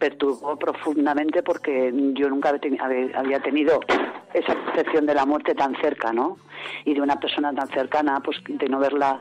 [0.00, 3.78] perturbó profundamente porque yo nunca había tenido
[4.34, 6.38] esa percepción de la muerte tan cerca, ¿no?
[6.84, 9.20] Y de una persona tan cercana, pues de no verla,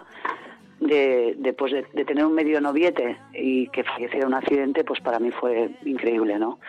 [0.80, 5.02] de, de, pues, de, de tener un medio noviete y que falleciera un accidente, pues
[5.02, 6.60] para mí fue increíble, ¿no?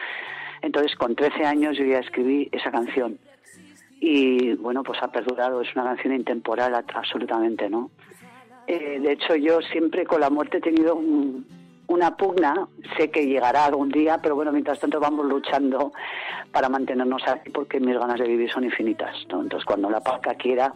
[0.60, 3.18] Entonces con 13 años yo ya escribí esa canción
[4.00, 7.90] y bueno, pues ha perdurado, es una canción intemporal absolutamente, ¿no?
[8.66, 11.46] Eh, de hecho, yo siempre con la muerte he tenido un-
[11.90, 15.92] una pugna, sé que llegará algún día, pero bueno, mientras tanto vamos luchando
[16.52, 19.42] para mantenernos aquí porque mis ganas de vivir son infinitas, ¿no?
[19.42, 20.72] Entonces, cuando la parca quiera,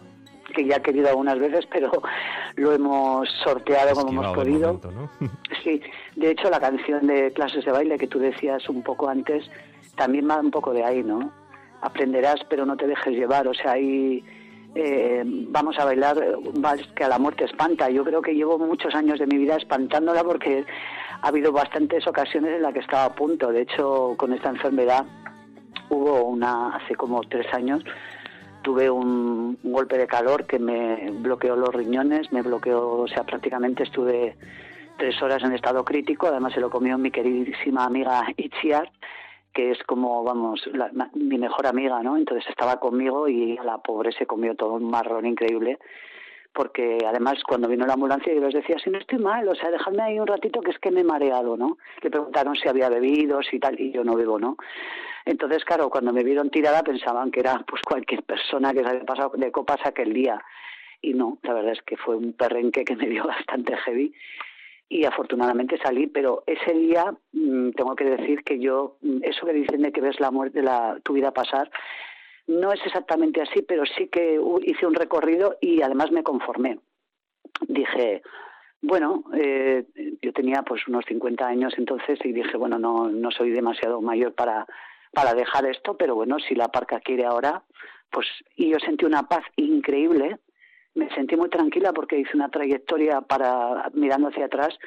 [0.53, 1.89] que ya he querido algunas veces, pero
[2.55, 4.73] lo hemos sorteado como hemos podido.
[4.73, 5.09] momento, ¿no?
[5.63, 5.81] Sí,
[6.15, 9.49] de hecho la canción de clases de baile que tú decías un poco antes
[9.95, 11.31] también va un poco de ahí, ¿no?
[11.81, 14.21] Aprenderás pero no te dejes llevar, o sea, ahí
[14.75, 17.89] eh, vamos a bailar eh, vals que a la muerte espanta.
[17.89, 20.65] Yo creo que llevo muchos años de mi vida espantándola porque
[21.25, 23.51] ha habido bastantes ocasiones en las que estaba a punto.
[23.51, 25.05] De hecho, con esta enfermedad
[25.89, 27.83] hubo una hace como tres años
[28.61, 33.83] tuve un, golpe de calor que me bloqueó los riñones, me bloqueó, o sea, prácticamente
[33.83, 34.35] estuve
[34.97, 38.91] tres horas en estado crítico, además se lo comió mi queridísima amiga Itziar,
[39.53, 42.17] que es como, vamos, la- mi mejor amiga, ¿no?
[42.17, 45.77] Entonces estaba conmigo y la pobre se comió todo un marrón increíble,
[46.55, 49.69] porque además cuando vino la ambulancia yo les decía, si no estoy mal, o sea,
[49.69, 51.77] dejadme ahí un ratito que es que me he mareado, ¿no?
[52.01, 54.55] Le preguntaron si había bebido, si tal, y yo no bebo, ¿no?
[55.25, 59.03] Entonces, claro, cuando me vieron tirada pensaban que era pues cualquier persona que se había
[59.03, 60.41] pasado de copas aquel día.
[61.01, 64.13] Y no, la verdad es que fue un perrenque que me dio bastante heavy
[64.87, 69.53] y afortunadamente salí, pero ese día mm, tengo que decir que yo, mm, eso que
[69.53, 71.69] dicen de que ves la muerte, la, tu vida pasar,
[72.47, 76.79] no es exactamente así, pero sí que hice un recorrido y además me conformé.
[77.67, 78.21] Dije,
[78.81, 79.85] bueno, eh,
[80.21, 84.33] yo tenía pues unos 50 años entonces y dije, bueno, no, no soy demasiado mayor
[84.33, 84.65] para,
[85.11, 87.63] para dejar esto, pero bueno, si la parca quiere ahora,
[88.11, 90.37] pues y yo sentí una paz increíble,
[90.93, 94.77] me sentí muy tranquila porque hice una trayectoria para mirando hacia atrás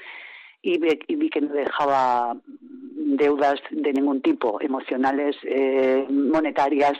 [0.63, 6.99] y vi, y vi que no dejaba deudas de ningún tipo, emocionales, eh, monetarias,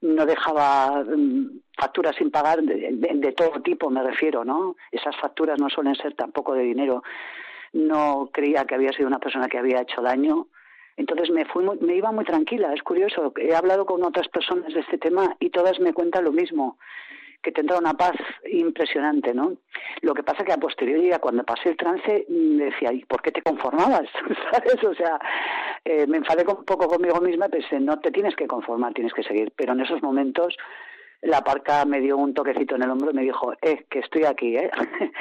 [0.00, 4.76] no dejaba mm, facturas sin pagar de, todo tipo, me refiero, ¿no?
[4.92, 7.02] Esas facturas no suelen ser tampoco de dinero.
[7.72, 10.46] No creía que había sido una persona que había hecho daño.
[10.96, 13.32] Entonces me fui muy- me iba muy tranquila, es curioso.
[13.36, 16.78] He hablado con otras personas de este tema y todas me cuentan lo mismo
[17.42, 18.16] que tendrá una paz
[18.50, 19.52] impresionante, ¿no?
[20.02, 23.30] Lo que pasa que a posteriori, cuando pasé el trance, mm, decía, ¿y por qué
[23.30, 24.08] te conformabas?
[24.52, 24.82] ¿Sabes?
[24.84, 25.18] O sea,
[25.84, 29.22] eh, me enfadé un poco conmigo misma pensé, no te tienes que conformar, tienes que
[29.22, 29.52] seguir.
[29.56, 30.56] Pero en esos momentos
[31.22, 34.24] la parca me dio un toquecito en el hombro y me dijo, eh, que estoy
[34.24, 34.70] aquí, ¿eh?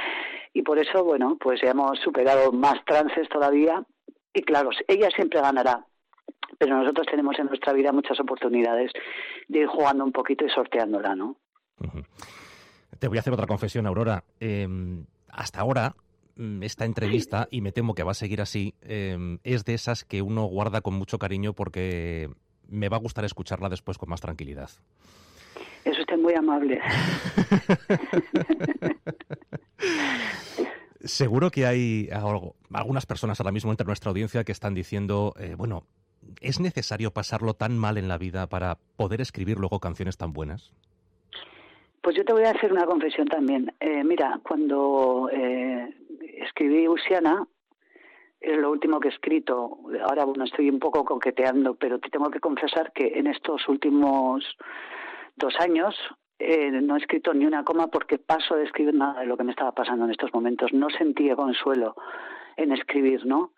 [0.53, 3.83] y por eso, bueno, pues ya hemos superado más trances todavía
[4.33, 5.85] y claro, ella siempre ganará,
[6.59, 8.91] pero nosotros tenemos en nuestra vida muchas oportunidades
[9.47, 11.37] de ir jugando un poquito y sorteándola, ¿no?
[12.99, 14.23] Te voy a hacer otra confesión, Aurora.
[14.39, 14.67] Eh,
[15.29, 15.95] hasta ahora,
[16.35, 20.03] mm, esta entrevista, y me temo que va a seguir así, eh, es de esas
[20.03, 22.29] que uno guarda con mucho cariño porque
[22.67, 24.69] me va a gustar escucharla después con más tranquilidad.
[25.85, 26.81] Es usted muy amable.
[31.03, 32.09] Seguro que hay
[32.73, 35.85] algunas personas ahora mismo entre nuestra audiencia que están diciendo, eh, bueno,
[36.41, 40.73] ¿es necesario pasarlo tan mal en la vida para poder escribir luego canciones tan buenas?
[42.07, 43.69] Pues yo te voy a hacer una confesión también.
[43.81, 45.93] Eh, mira, cuando eh,
[46.37, 47.45] escribí Usiana,
[48.39, 49.79] es lo último que he escrito.
[50.07, 54.41] Ahora, bueno, estoy un poco coqueteando, pero te tengo que confesar que en estos últimos
[55.35, 55.97] dos años
[56.39, 59.43] eh, no he escrito ni una coma porque paso de escribir nada de lo que
[59.43, 60.71] me estaba pasando en estos momentos.
[60.71, 61.93] No sentía consuelo
[62.55, 63.51] en escribir, ¿no?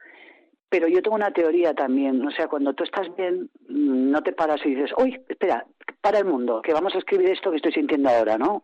[0.70, 4.34] Pero yo tengo una teoría también, o sea, cuando tú estás bien, mm, no te
[4.34, 5.68] paras y dices, uy, espera,
[6.02, 8.64] para el mundo, que vamos a escribir esto que estoy sintiendo ahora, ¿no?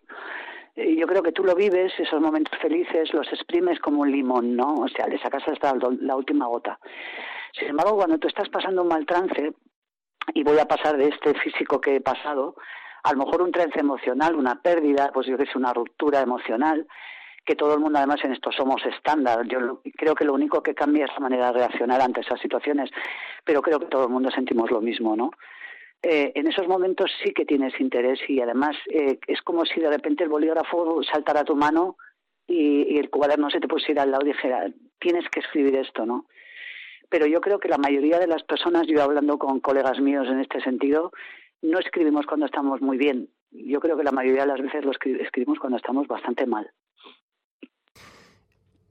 [0.75, 4.75] Yo creo que tú lo vives, esos momentos felices, los exprimes como un limón, ¿no?
[4.75, 6.79] O sea, le sacas hasta la última gota.
[7.57, 9.53] Sin embargo, cuando tú estás pasando un mal trance,
[10.33, 12.55] y voy a pasar de este físico que he pasado,
[13.03, 16.87] a lo mejor un trance emocional, una pérdida, pues yo que sé, una ruptura emocional,
[17.45, 19.45] que todo el mundo además en esto somos estándar.
[19.47, 22.89] Yo creo que lo único que cambia es la manera de reaccionar ante esas situaciones,
[23.43, 25.31] pero creo que todo el mundo sentimos lo mismo, ¿no?
[26.01, 29.89] Eh, en esos momentos sí que tienes interés y además eh, es como si de
[29.89, 31.97] repente el bolígrafo saltara a tu mano
[32.47, 36.25] y, el cuaderno se te pusiera al lado y dijera, tienes que escribir esto, ¿no?
[37.09, 40.39] Pero yo creo que la mayoría de las personas, yo hablando con colegas míos en
[40.39, 41.11] este sentido,
[41.61, 43.29] no escribimos cuando estamos muy bien.
[43.51, 46.69] Yo creo que la mayoría de las veces lo escribimos cuando estamos bastante mal.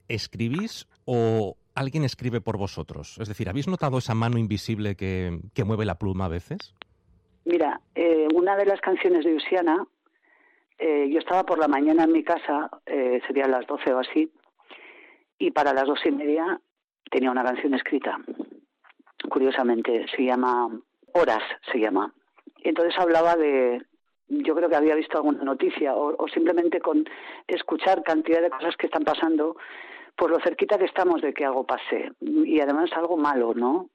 [0.07, 3.17] ¿Escribís o alguien escribe por vosotros?
[3.19, 6.73] Es decir, ¿habéis notado esa mano invisible que, mueve la pluma a veces?
[7.45, 9.85] Mira, eh, una de las canciones de Usiana,
[10.79, 14.31] eh, yo estaba por la mañana en mi casa, eh, serían las doce o así,
[15.37, 16.59] y para las dos y media
[17.11, 18.17] tenía una canción escrita.
[19.29, 20.69] Curiosamente, se llama
[21.13, 22.13] Horas, se llama.
[22.63, 23.79] Entonces hablaba de,
[24.27, 27.05] yo creo que había visto alguna noticia, o, o simplemente con
[27.47, 29.55] escuchar cantidad de cosas que están pasando,
[30.15, 32.11] por lo cerquita que estamos de que algo pase.
[32.21, 33.89] Y además algo malo, ¿no?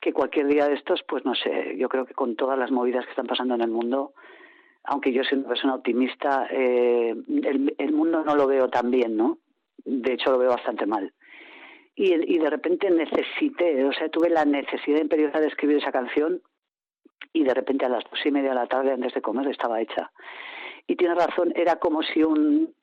[0.00, 3.04] Que cualquier día de estos, pues no sé, yo creo que con todas las movidas
[3.04, 4.12] que están pasando en el mundo,
[4.84, 7.14] aunque yo soy una persona optimista, eh,
[7.78, 9.38] el, mundo no lo veo tan bien, ¿no?
[9.84, 11.12] De hecho, lo veo bastante mal.
[11.94, 16.42] Y, y de repente necesité, o sea, tuve la necesidad imperiosa de escribir esa canción
[17.32, 19.80] y de repente a las dos y media de la tarde antes de comer estaba
[19.80, 20.10] hecha.
[20.86, 22.74] Y tiene razón, era como si un,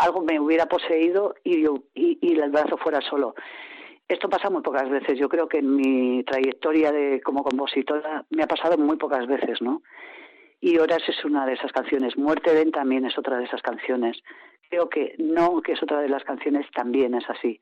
[0.00, 3.34] algo me hubiera poseído y, y, el brazo fuera solo.
[4.10, 5.16] Esto pasa muy pocas veces.
[5.16, 9.62] Yo creo que en mi trayectoria de como compositora me ha pasado muy pocas veces,
[9.62, 9.82] ¿no?
[10.60, 12.16] Y Horas es una de esas canciones.
[12.16, 14.20] Muerte Ven también es otra de esas canciones.
[14.68, 17.60] Creo que no, que es otra de las canciones, también es así.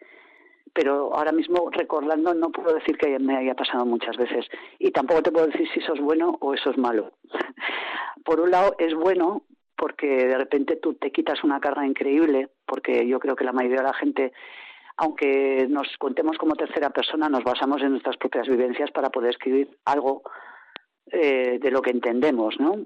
[0.72, 4.46] Pero ahora mismo recordando no puedo decir que me haya pasado muchas veces.
[4.78, 7.12] Y tampoco te puedo decir si eso es bueno o eso es malo.
[8.24, 9.42] Por un lado es bueno
[9.76, 13.82] porque de repente tú te quitas una carga increíble, porque yo creo que la mayoría
[13.82, 14.32] de la gente,
[14.98, 19.78] aunque nos contemos como tercera persona, nos basamos en nuestras propias vivencias para poder escribir
[19.84, 20.22] algo
[21.10, 22.84] eh, de lo que entendemos, ¿no?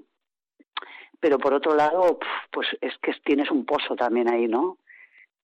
[1.19, 2.19] Pero por otro lado,
[2.51, 4.77] pues es que tienes un pozo también ahí, ¿no?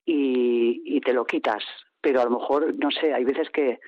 [0.05, 1.63] Y, y te lo quitas.
[2.01, 3.79] Pero a lo mejor, no sé, hay veces que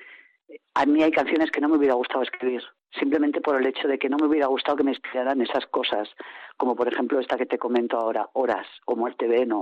[0.74, 2.62] a mí hay canciones que no me hubiera gustado escribir
[2.98, 6.08] simplemente por el hecho de que no me hubiera gustado que me inspiraran esas cosas,
[6.56, 9.52] como por ejemplo esta que te comento ahora, Horas o Muerte Ven.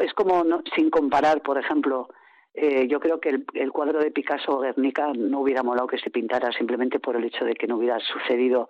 [0.00, 0.42] Es como,
[0.74, 2.08] sin comparar, por ejemplo,
[2.54, 6.50] eh, yo creo que el, cuadro de Picasso Guernica no hubiera molado que se pintara
[6.52, 8.68] simplemente por el hecho de que no hubiera sucedido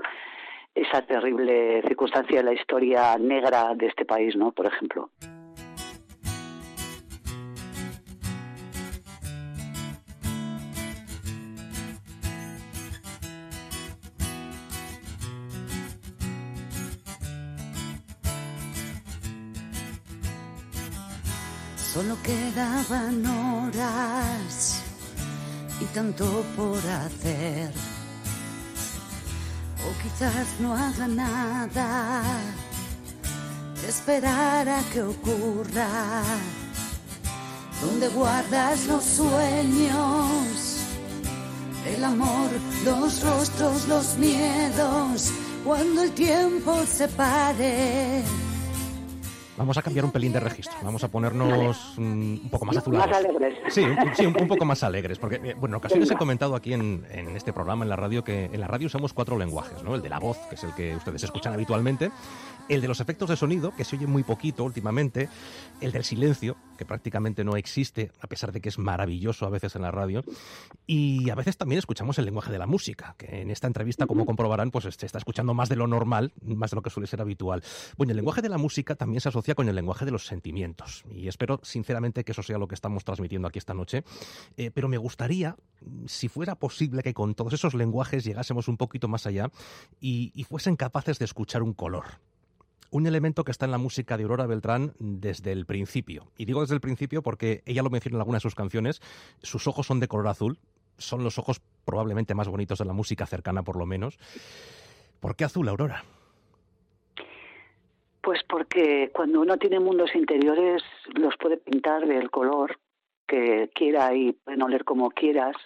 [0.74, 4.52] esa terrible circunstancia de la historia negra de este país, ¿no?
[4.52, 5.10] Por ejemplo.
[21.92, 24.80] Solo quedaban horas
[25.80, 27.72] y tanto por hacer.
[29.82, 32.22] O quizás no haga nada,
[33.88, 36.22] esperar a que ocurra.
[37.82, 40.76] Donde guardas los sueños,
[41.86, 42.50] el amor,
[42.84, 45.32] los rostros, los miedos,
[45.64, 48.22] cuando el tiempo se pare
[49.60, 50.74] Vamos a cambiar un pelín de registro.
[50.82, 53.10] Vamos a ponernos un poco más azulados.
[53.10, 53.58] Más alegres.
[53.68, 53.84] Sí,
[54.24, 55.18] un, poco más alegres.
[55.18, 57.04] Porque, eh, bueno, en ocasiones he comentado aquí en,
[57.36, 59.94] este programa, en la radio, que en la radio usamos cuatro lenguajes, ¿no?
[59.94, 62.10] El de la voz, que es el que ustedes escuchan habitualmente.
[62.70, 65.28] El de los efectos de sonido, que se oye muy poquito últimamente.
[65.82, 69.76] El del silencio, que prácticamente no existe, a pesar de que es maravilloso a veces
[69.76, 70.24] en la radio.
[70.86, 74.24] Y a veces también escuchamos el lenguaje de la música, que en esta entrevista, como
[74.24, 77.20] comprobarán, pues se está escuchando más de lo normal, más de lo que suele ser
[77.20, 77.62] habitual.
[77.98, 81.04] Bueno, el lenguaje de la música también se asocia con el lenguaje de los sentimientos.
[81.10, 84.02] Y espero, sinceramente, que eso sea lo que estamos transmitiendo aquí esta noche.
[84.56, 85.56] Eh, pero me gustaría,
[86.06, 89.50] si fuera posible, que con todos esos lenguajes llegásemos un poquito más allá
[90.00, 92.06] y, y fuesen capaces de escuchar un color
[92.90, 96.24] un elemento que está en la música de Aurora Beltrán desde el principio.
[96.36, 99.00] Y digo desde el principio porque ella lo menciona en algunas de sus canciones,
[99.42, 100.58] sus ojos son de color azul,
[100.98, 104.18] son los ojos probablemente más bonitos de la música cercana por lo menos.
[105.20, 106.04] ¿Por qué azul, Aurora?
[108.22, 110.82] Pues porque cuando uno tiene mundos interiores
[111.14, 112.78] los puede pintar del color
[113.26, 115.56] que quiera y pueden oler como quieras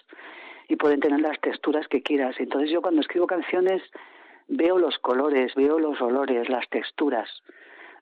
[0.67, 2.35] y pueden tener las texturas que quieras.
[2.39, 3.81] Entonces yo cuando escribo canciones
[4.47, 7.29] veo los colores, veo los olores, las texturas,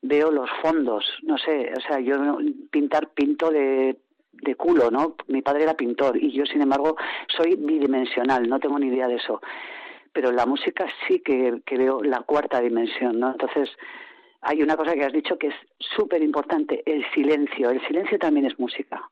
[0.01, 2.15] veo los fondos, no sé, o sea, yo
[2.71, 3.97] pintar pinto de,
[4.31, 5.15] de culo, ¿no?
[5.27, 6.97] Mi padre era pintor y yo, sin embargo,
[7.35, 9.41] soy bidimensional, no tengo ni idea de eso.
[10.11, 13.31] Pero la música sí que, que veo la cuarta dimensión, ¿no?
[13.31, 13.69] Entonces,
[14.41, 17.69] hay una cosa que has dicho que es súper importante, el silencio.
[17.69, 19.09] El silencio también es música.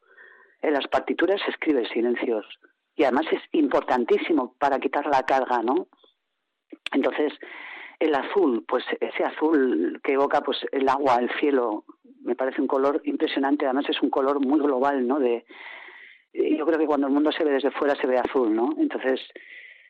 [0.61, 2.45] En las partituras se escriben silencios
[2.95, 5.87] y además es importantísimo para quitar la carga, ¿no?
[6.91, 7.33] Entonces,
[7.99, 11.85] el azul, pues ese azul que evoca pues el agua, el cielo,
[12.23, 15.19] me parece un color impresionante, además es un color muy global, ¿no?
[15.19, 15.45] De
[16.33, 18.69] yo creo que cuando el mundo se ve desde fuera se ve azul, ¿no?
[18.77, 19.19] Entonces,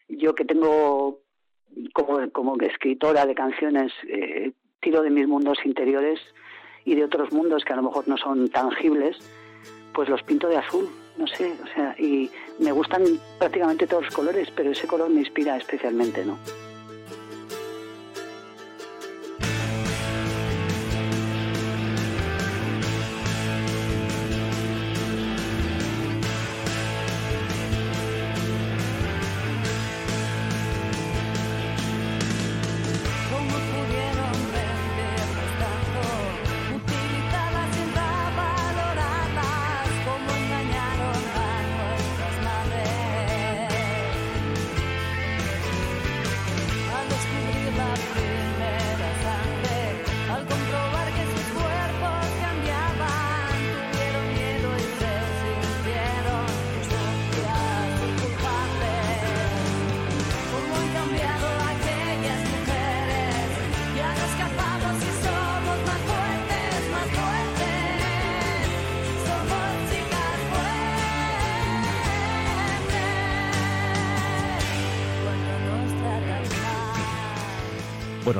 [0.08, 1.20] yo que tengo
[1.94, 6.20] como, como escritora de canciones, eh, tiro de mis mundos interiores
[6.84, 9.18] y de otros mundos que a lo mejor no son tangibles,
[9.94, 12.30] pues los pinto de azul, no sé, o sea, y
[12.60, 13.04] me gustan
[13.38, 16.38] prácticamente todos los colores, pero ese color me inspira especialmente, ¿no?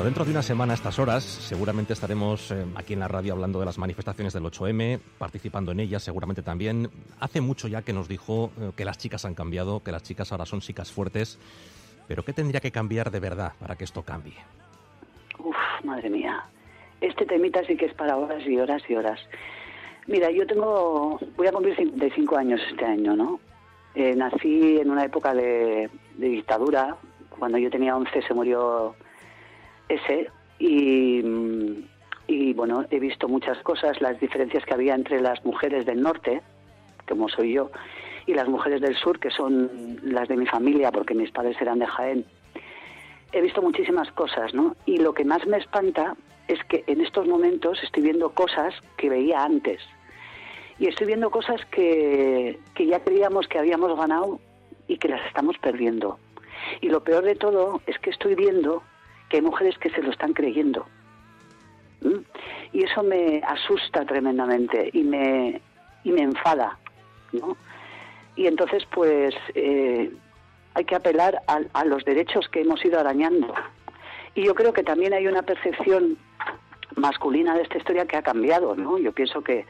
[0.04, 3.60] Dentro de una semana a estas horas seguramente estaremos eh, aquí en la radio hablando
[3.60, 6.90] de las manifestaciones del 8M, participando en ellas seguramente también.
[7.20, 10.32] Hace mucho ya que nos dijo eh, que las chicas han cambiado, que las chicas
[10.32, 11.38] ahora son chicas fuertes,
[12.08, 14.34] pero ¿qué tendría que cambiar de verdad para que esto cambie?
[15.38, 16.46] Uf, madre mía.
[17.00, 19.20] Este temita sí que es para horas y horas y horas.
[20.08, 23.38] Mira, yo tengo, voy a cumplir 55 años este año, ¿no?
[23.94, 26.96] Eh, nací en una época de, de dictadura.
[27.38, 28.96] Cuando yo tenía 11 se murió
[29.88, 31.22] ese y,
[32.26, 36.40] y bueno, he visto muchas cosas, las diferencias que había entre las mujeres del norte,
[37.08, 37.70] como soy yo,
[38.26, 41.78] y las mujeres del sur, que son las de mi familia, porque mis padres eran
[41.78, 42.24] de Jaén.
[43.32, 44.76] He visto muchísimas cosas, ¿no?
[44.86, 46.16] Y lo que más me espanta
[46.48, 49.80] es que en estos momentos estoy viendo cosas que veía antes.
[50.78, 54.38] Y estoy viendo cosas que, que ya creíamos que habíamos ganado
[54.86, 56.18] y que las estamos perdiendo.
[56.80, 58.82] Y lo peor de todo es que estoy viendo
[59.32, 60.84] que hay mujeres que se lo están creyendo.
[62.02, 62.18] ¿Mm?
[62.74, 65.62] Y eso me asusta tremendamente y me,
[66.04, 66.78] y me enfada.
[67.32, 67.56] ¿no?
[68.36, 70.12] Y entonces, pues, eh,
[70.74, 73.54] hay que apelar a, a los derechos que hemos ido arañando.
[74.34, 76.18] Y yo creo que también hay una percepción
[76.96, 78.98] masculina de esta historia que ha cambiado, ¿no?
[78.98, 79.64] Yo pienso que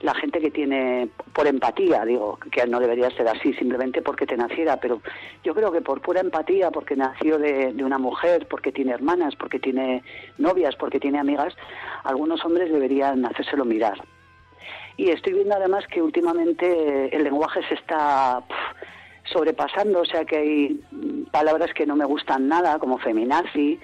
[0.00, 4.36] la gente que tiene por empatía, digo, que no debería ser así simplemente porque te
[4.36, 5.00] naciera, pero
[5.42, 9.58] yo creo que por pura empatía, porque nació de, una mujer, porque tiene hermanas, porque
[9.58, 10.02] tiene
[10.36, 11.54] novias, porque tiene amigas,
[12.04, 14.00] algunos hombres deberían hacérselo mirar.
[14.96, 18.42] Y estoy viendo además que últimamente el lenguaje se está
[19.24, 20.80] sobrepasando, o sea que hay
[21.30, 23.78] palabras que no me gustan nada, como feminazi,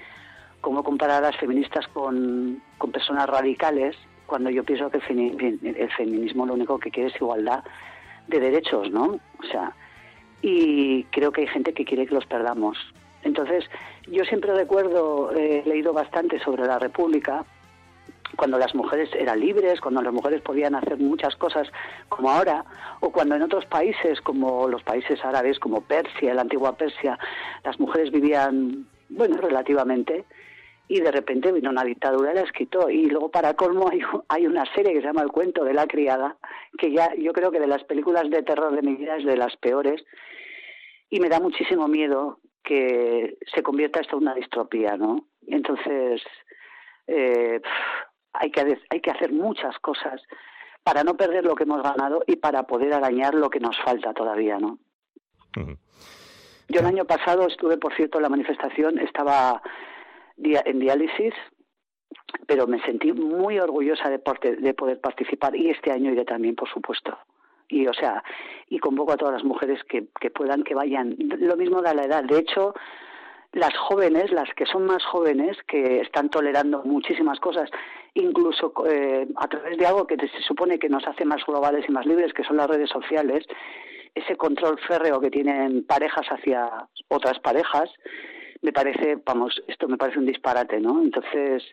[0.61, 3.95] como comparar a las feministas con, con personas radicales,
[4.25, 7.63] cuando yo pienso que el feminismo lo único que quiere es igualdad
[8.27, 9.19] de derechos, ¿no?
[9.39, 9.73] O sea,
[10.41, 12.77] y creo que hay gente que quiere que los perdamos.
[13.23, 13.65] Entonces,
[14.07, 17.43] yo siempre recuerdo, he leído bastante sobre la República
[18.35, 21.67] cuando las mujeres eran libres, cuando las mujeres podían hacer muchas cosas
[22.09, 22.65] como ahora,
[22.99, 27.17] o cuando en otros países como los países árabes, como Persia, la antigua Persia,
[27.63, 30.25] las mujeres vivían, bueno, relativamente,
[30.87, 32.89] y de repente vino una dictadura y la quitó.
[32.89, 35.87] Y luego, para colmo, hay, hay una serie que se llama El cuento de la
[35.87, 36.37] criada,
[36.77, 39.37] que ya yo creo que de las películas de terror de mi vida es de
[39.37, 40.03] las peores,
[41.09, 45.27] y me da muchísimo miedo que se convierta esto en una distropía, ¿no?
[45.47, 46.21] Entonces,
[47.07, 47.61] eh,
[48.33, 50.21] hay, que, hay que hacer muchas cosas
[50.83, 54.13] para no perder lo que hemos ganado y para poder arañar lo que nos falta
[54.13, 54.79] todavía, ¿no?
[56.67, 59.61] Yo el año pasado estuve, por cierto, en la manifestación, estaba
[60.37, 61.33] en diálisis,
[62.47, 64.21] pero me sentí muy orgullosa de,
[64.57, 67.17] de poder participar y este año iré también, por supuesto.
[67.67, 68.23] Y o sea
[68.69, 71.15] y convoco a todas las mujeres que, que puedan que vayan.
[71.17, 72.23] Lo mismo da la edad.
[72.23, 72.73] De hecho
[73.55, 77.69] las jóvenes, las que son más jóvenes, que están tolerando muchísimas cosas,
[78.13, 81.91] incluso eh, a través de algo que se supone que nos hace más globales y
[81.91, 83.45] más libres, que son las redes sociales,
[84.13, 86.69] ese control férreo que tienen parejas hacia
[87.07, 87.89] otras parejas,
[88.65, 91.01] me parece, vamos, esto me parece un disparate, ¿no?
[91.01, 91.63] Entonces,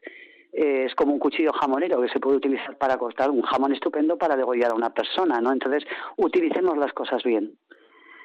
[0.53, 4.19] eh, es como un cuchillo jamonero que se puede utilizar para cortar un jamón estupendo
[4.19, 5.53] para degollar a una persona, ¿no?
[5.53, 5.85] Entonces,
[6.19, 7.57] utilicemos las cosas bien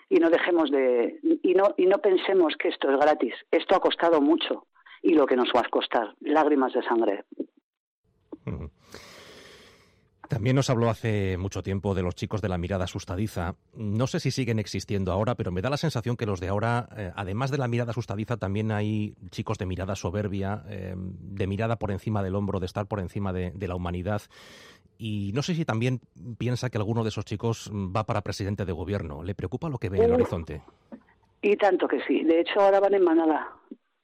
[0.09, 3.33] y no dejemos de y no y no pensemos que esto es gratis.
[3.51, 4.67] Esto ha costado mucho
[5.01, 7.23] y lo que nos va a costar, lágrimas de sangre.
[10.27, 13.55] También nos habló hace mucho tiempo de los chicos de la mirada asustadiza.
[13.73, 16.89] No sé si siguen existiendo ahora, pero me da la sensación que los de ahora,
[16.97, 21.77] eh, además de la mirada asustadiza, también hay chicos de mirada soberbia, eh, de mirada
[21.77, 24.21] por encima del hombro, de estar por encima de, de la humanidad.
[24.97, 26.01] Y no sé si también
[26.37, 29.23] piensa que alguno de esos chicos va para presidente de gobierno.
[29.23, 30.61] ¿Le preocupa lo que ve en el horizonte?
[31.41, 32.23] Y tanto que sí.
[32.23, 33.53] De hecho, ahora van en manada,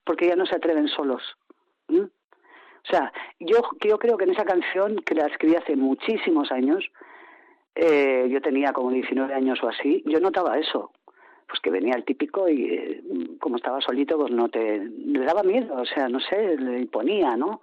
[0.05, 1.21] porque ya no se atreven solos.
[2.85, 6.83] O sea, yo, yo creo que en esa canción, que la escribí hace muchísimos años,
[7.75, 10.91] eh, yo tenía como 19 años o así, yo notaba eso.
[11.47, 13.03] Pues que venía el típico y eh,
[13.39, 14.79] como estaba solito, pues no te...
[14.79, 17.59] le daba miedo, o sea, no sé, le imponía, ¿no?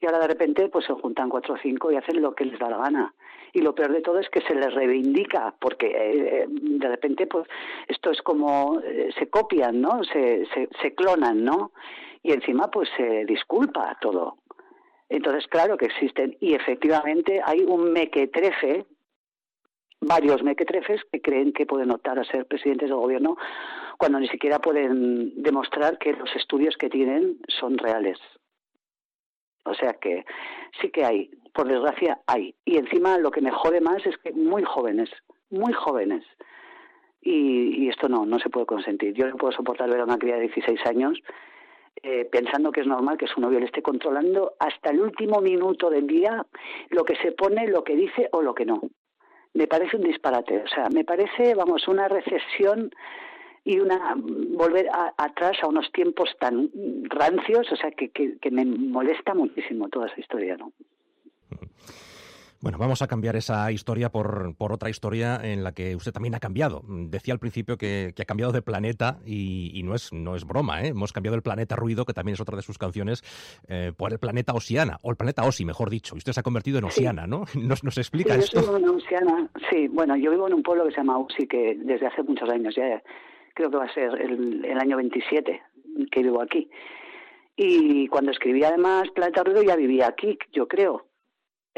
[0.00, 2.58] y ahora de repente pues se juntan cuatro o cinco y hacen lo que les
[2.58, 3.14] da la gana.
[3.52, 7.48] Y lo peor de todo es que se les reivindica, porque eh, de repente pues
[7.88, 10.04] esto es como eh, se copian, ¿no?
[10.04, 10.46] Se,
[10.80, 11.72] se clonan, ¿no?
[12.22, 14.36] Y encima pues se disculpa todo.
[15.08, 16.36] Entonces, claro que existen.
[16.40, 18.86] Y efectivamente hay un mequetrefe,
[20.00, 23.36] varios mequetrefes que creen que pueden optar a ser presidentes del gobierno
[23.98, 28.18] cuando ni siquiera pueden demostrar que los estudios que tienen son reales.
[29.64, 30.24] O sea que
[30.80, 32.54] sí que hay, por desgracia hay.
[32.64, 35.10] Y encima lo que me jode más es que muy jóvenes,
[35.50, 36.24] muy jóvenes.
[37.20, 39.12] Y, esto no, no se puede consentir.
[39.14, 41.18] Yo no puedo soportar ver a una cría de 16 años
[42.02, 45.90] eh, pensando que es normal que su novio le esté controlando hasta el último minuto
[45.90, 46.46] del día
[46.90, 48.80] lo que se pone, lo que dice o lo que no.
[49.54, 50.62] Me parece un disparate.
[50.62, 52.90] O sea, me parece, vamos, una recesión
[53.64, 56.70] y una volver atrás a unos tiempos tan
[57.04, 60.72] rancios, o sea, que, que, me molesta muchísimo toda esa historia, ¿no?
[62.60, 66.34] Bueno, vamos a cambiar esa historia por, por, otra historia en la que usted también
[66.34, 66.82] ha cambiado.
[66.88, 70.88] Decía al principio que, ha cambiado de planeta y, no, es, no es broma, ¿eh?
[70.88, 73.22] Hemos cambiado el planeta Ruido, que también es otra de sus canciones,
[73.68, 76.16] eh, por el planeta Oceana, o el planeta Osi, mejor dicho.
[76.16, 77.44] Y usted se ha convertido en Oceana, ¿no?
[77.54, 78.60] ¿Nos, nos explica sí, esto?
[78.60, 79.86] Yo vivo en Oceana, sí.
[79.86, 82.74] Bueno, yo vivo en un pueblo que se llama Osi, que desde hace muchos años
[82.74, 83.00] ya
[83.54, 85.62] creo que va a ser el, el año 27
[86.10, 86.68] que vivo aquí.
[87.56, 91.07] Y cuando escribí además Planeta Ruido ya vivía aquí, yo creo.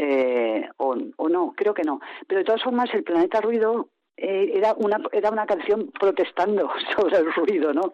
[0.02, 2.00] Eh, o, o, no, creo que no.
[2.26, 7.18] Pero de todas formas, el Planeta Ruido eh, era, una, era una canción protestando sobre
[7.18, 7.92] el ruido, ¿no?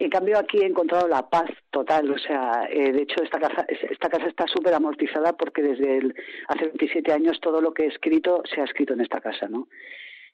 [0.00, 2.10] En cambio, aquí he encontrado la paz total.
[2.10, 6.14] O sea, eh, de hecho, esta casa, esta casa está súper amortizada porque desde el,
[6.48, 9.68] hace 27 años todo lo que he escrito se ha escrito en esta casa, ¿no?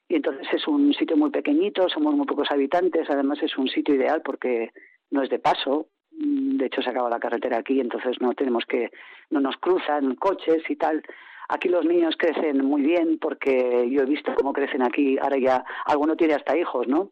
[0.09, 3.95] y entonces es un sitio muy pequeñito, somos muy pocos habitantes, además es un sitio
[3.95, 4.71] ideal porque
[5.11, 5.87] no es de paso,
[6.17, 8.91] de hecho se acaba la carretera aquí, entonces no tenemos que,
[9.29, 11.03] no nos cruzan coches y tal.
[11.49, 15.65] Aquí los niños crecen muy bien porque yo he visto cómo crecen aquí, ahora ya
[15.85, 17.09] alguno tiene hasta hijos, ¿no?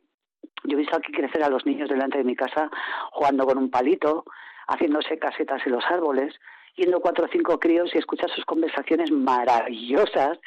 [0.63, 2.69] Yo he visto aquí crecer a los niños delante de mi casa
[3.11, 4.25] jugando con un palito,
[4.67, 6.33] haciéndose casetas en los árboles,
[6.75, 10.39] yendo cuatro o cinco críos y escuchar sus conversaciones maravillosas,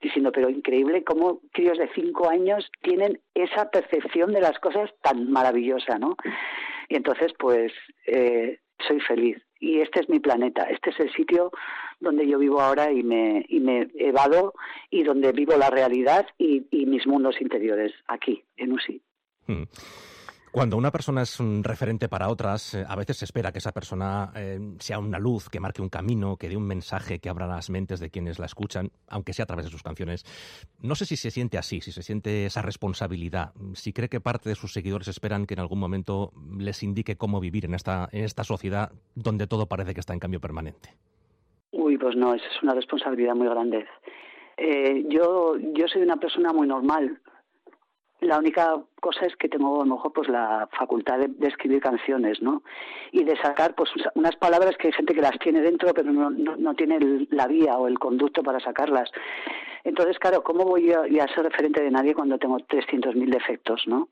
[0.00, 5.30] diciendo, pero increíble cómo críos de cinco años tienen esa percepción de las cosas tan
[5.30, 6.16] maravillosa, ¿no?
[6.88, 7.72] Y entonces, pues,
[8.06, 9.38] eh, soy feliz.
[9.60, 11.52] Y este es mi planeta, este es el sitio
[12.00, 14.54] donde yo vivo ahora y me, y me evado
[14.90, 19.00] y donde vivo la realidad y, mis mundos interiores, aquí, en USI.
[20.52, 23.72] Cuando una persona es un referente para otras, eh, a veces se espera que esa
[23.72, 27.46] persona eh, sea una luz, que marque un camino, que dé un mensaje que abra
[27.46, 30.26] las mentes de quienes la escuchan, aunque sea a través de sus canciones.
[30.78, 34.50] No sé si se siente así, si se siente esa responsabilidad, si cree que parte
[34.50, 38.24] de sus seguidores esperan que en algún momento les indique cómo vivir en esta, en
[38.24, 40.90] esta sociedad donde todo parece que está en cambio permanente.
[41.70, 43.86] Uy, pues no, esa es una responsabilidad muy grande.
[44.58, 47.22] Eh, yo, yo soy una persona muy normal,
[48.22, 52.40] la única cosa es que tengo a lo mejor pues la facultad de, escribir canciones,
[52.40, 52.62] ¿no?
[53.10, 56.30] Y de sacar pues unas palabras que hay gente que las tiene dentro pero no,
[56.30, 59.10] no, tiene la vía o el conducto para sacarlas.
[59.84, 64.08] Entonces, claro, ¿cómo voy a, a ser referente de nadie cuando tengo 300.000 defectos, ¿no?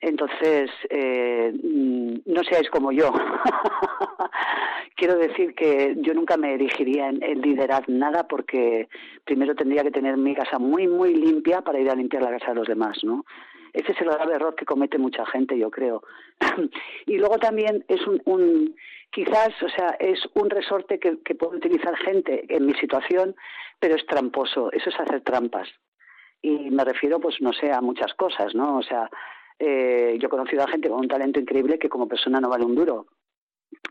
[0.00, 3.12] Entonces, eh, mm, no seáis como yo.
[5.00, 8.90] Quiero decir que yo nunca me erigiría en, liderar nada porque
[9.24, 12.48] primero tendría que tener mi casa muy, muy limpia para ir a limpiar la casa
[12.48, 13.24] de los demás, ¿no?
[13.72, 16.02] Ese es el grave error que comete mucha gente, yo creo.
[17.06, 18.76] y luego también es un,
[19.10, 23.34] quizás, o sea, es un resorte que, que puede utilizar gente en mi situación,
[23.78, 24.70] pero es tramposo.
[24.70, 25.70] Eso es hacer trampas.
[26.42, 28.76] Y me refiero, pues, no sé, a muchas cosas, ¿no?
[28.76, 29.08] O sea,
[29.58, 32.66] eh, yo he conocido a gente con un talento increíble que como persona no vale
[32.66, 33.06] un duro.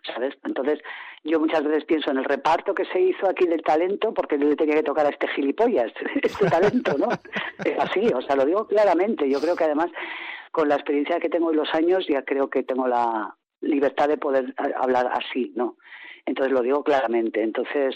[0.04, 0.36] ¿Sabes?
[0.44, 0.80] Entonces,
[1.24, 4.56] yo muchas veces pienso en el reparto que se hizo aquí del talento, porque le
[4.56, 7.10] tenía que tocar a este gilipollas, este talento, ¿no?
[7.66, 9.30] Es así, o sea, lo digo claramente.
[9.30, 9.92] Yo creo que además,
[10.52, 14.18] con la experiencia que tengo en los años, ya creo que tengo la libertad de
[14.18, 15.78] poder hablar así, ¿no?
[16.26, 17.44] Entonces, lo digo claramente.
[17.44, 17.96] Entonces,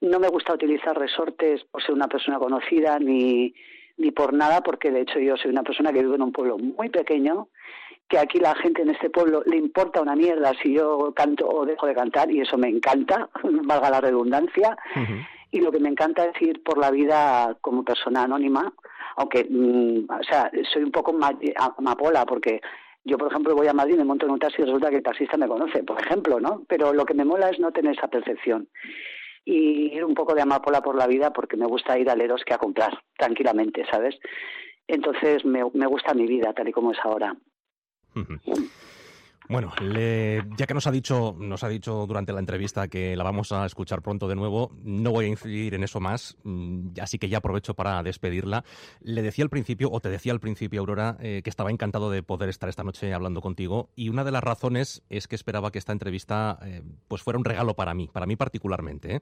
[0.00, 3.54] no me gusta utilizar resortes por ser una persona conocida, ni,
[3.96, 6.56] ni por nada, porque de hecho yo soy una persona que vive en un pueblo
[6.58, 7.48] muy pequeño,
[8.08, 11.66] que aquí la gente en este pueblo le importa una mierda si yo canto o
[11.66, 14.76] dejo de cantar, y eso me encanta, valga la redundancia,
[15.50, 18.72] y lo que me encanta es ir por la vida como persona anónima,
[19.16, 21.14] aunque, mm, o sea, soy un poco
[21.76, 22.60] amapola, porque
[23.04, 25.02] yo, por ejemplo, voy a Madrid, me monto en un taxi y resulta que el
[25.02, 26.64] taxista me conoce, por ejemplo, ¿no?
[26.68, 28.68] Pero lo que me mola es no tener esa percepción
[29.44, 32.42] y ir un poco de amapola por la vida porque me gusta ir a leros
[32.44, 34.18] que a comprar tranquilamente, ¿sabes?
[34.86, 37.34] Entonces me, me gusta mi vida tal y como es ahora.
[39.48, 43.50] Bueno, ya que nos ha dicho, nos ha dicho durante la entrevista que la vamos
[43.50, 47.30] a escuchar pronto de nuevo, no voy a incidir en eso más, mm, así que
[47.30, 48.62] ya aprovecho para despedirla.
[49.00, 52.22] Le decía al principio, o te decía al principio, Aurora, eh, que estaba encantado de
[52.22, 55.78] poder estar esta noche hablando contigo, y una de las razones es que esperaba que
[55.78, 59.16] esta entrevista eh, pues fuera un regalo para mí, para mí particularmente.
[59.16, 59.20] ¿eh?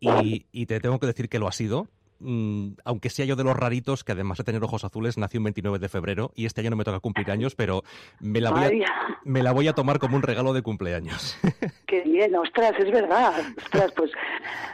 [0.00, 1.88] Y, y te tengo que decir que lo ha sido,
[2.22, 5.44] Mm, aunque sea yo de los raritos, que además de tener ojos azules, nació un
[5.44, 7.82] 29 de febrero y este año no me toca cumplir años, pero
[8.20, 11.36] me la voy a, me la voy a tomar como un regalo de cumpleaños.
[11.86, 13.32] Qué bien, ostras, es verdad.
[13.58, 14.12] Ostras, pues,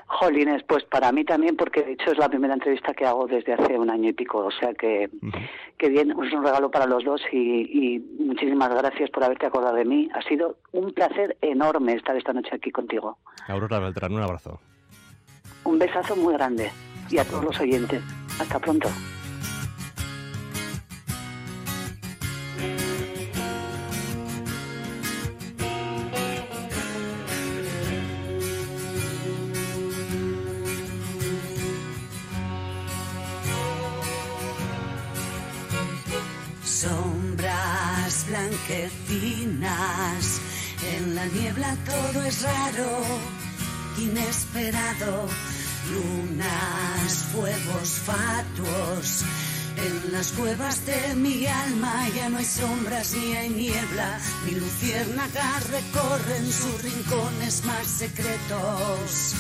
[0.06, 3.54] jolines, pues para mí también, porque de hecho es la primera entrevista que hago desde
[3.54, 5.08] hace un año y pico, o sea que,
[5.78, 9.76] que bien, es un regalo para los dos y, y muchísimas gracias por haberte acordado
[9.76, 10.08] de mí.
[10.14, 13.18] Ha sido un placer enorme estar esta noche aquí contigo.
[13.48, 14.60] Aurora Beltrán, un abrazo.
[15.64, 16.70] Un besazo muy grande
[17.10, 18.02] y a todos los oyentes.
[18.38, 18.88] Hasta pronto.
[36.64, 40.40] Sombras blanquecinas,
[40.94, 43.02] en la niebla todo es raro,
[43.98, 45.28] inesperado
[45.90, 49.24] lunas, fuegos fatuos.
[49.76, 55.70] En las cuevas de mi alma ya no hay sombras ni hay niebla, mi luciérnagas
[55.70, 59.34] recorren sus rincones más secretos.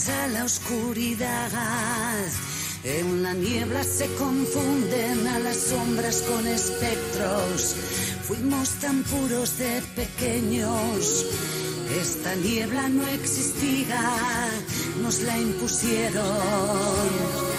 [0.00, 1.50] Temas a la oscuridad.
[2.84, 7.76] En la niebla se confunden a las sombras con espectros.
[8.26, 11.26] Fuimos tan puros de pequeños.
[12.00, 14.00] Esta niebla no existía,
[15.02, 17.49] nos la impusieron.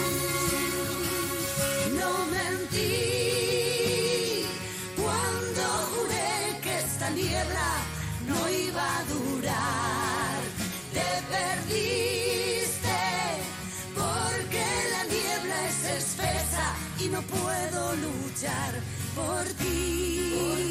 [19.16, 20.32] por ti.
[20.34, 20.62] Por.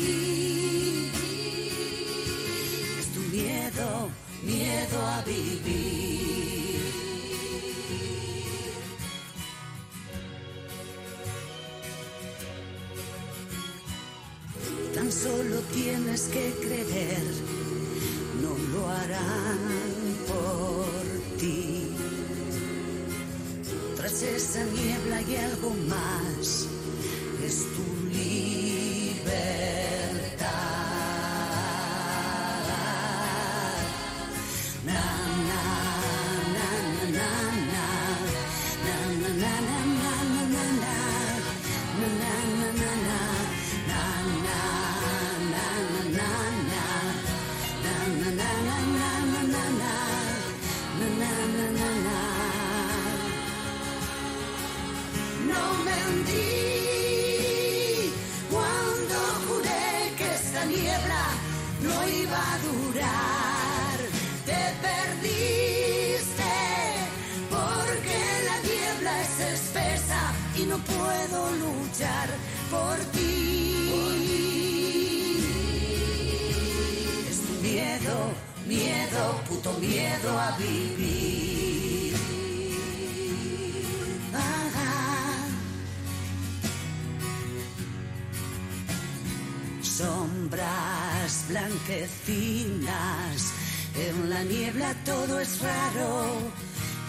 [2.98, 4.10] Es tu miedo,
[4.42, 6.20] miedo a vivir.
[14.94, 17.22] Tan solo tienes que creer,
[18.42, 19.58] no lo harán
[20.26, 21.92] por ti.
[23.96, 26.66] Tras esa niebla y algo más.
[27.44, 29.79] Es tu believe it.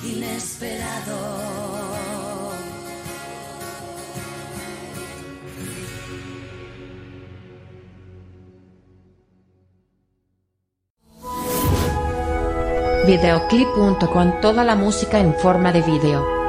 [0.03, 1.61] inesperado.
[13.05, 16.40] Videoclip.com toda la música en forma de video.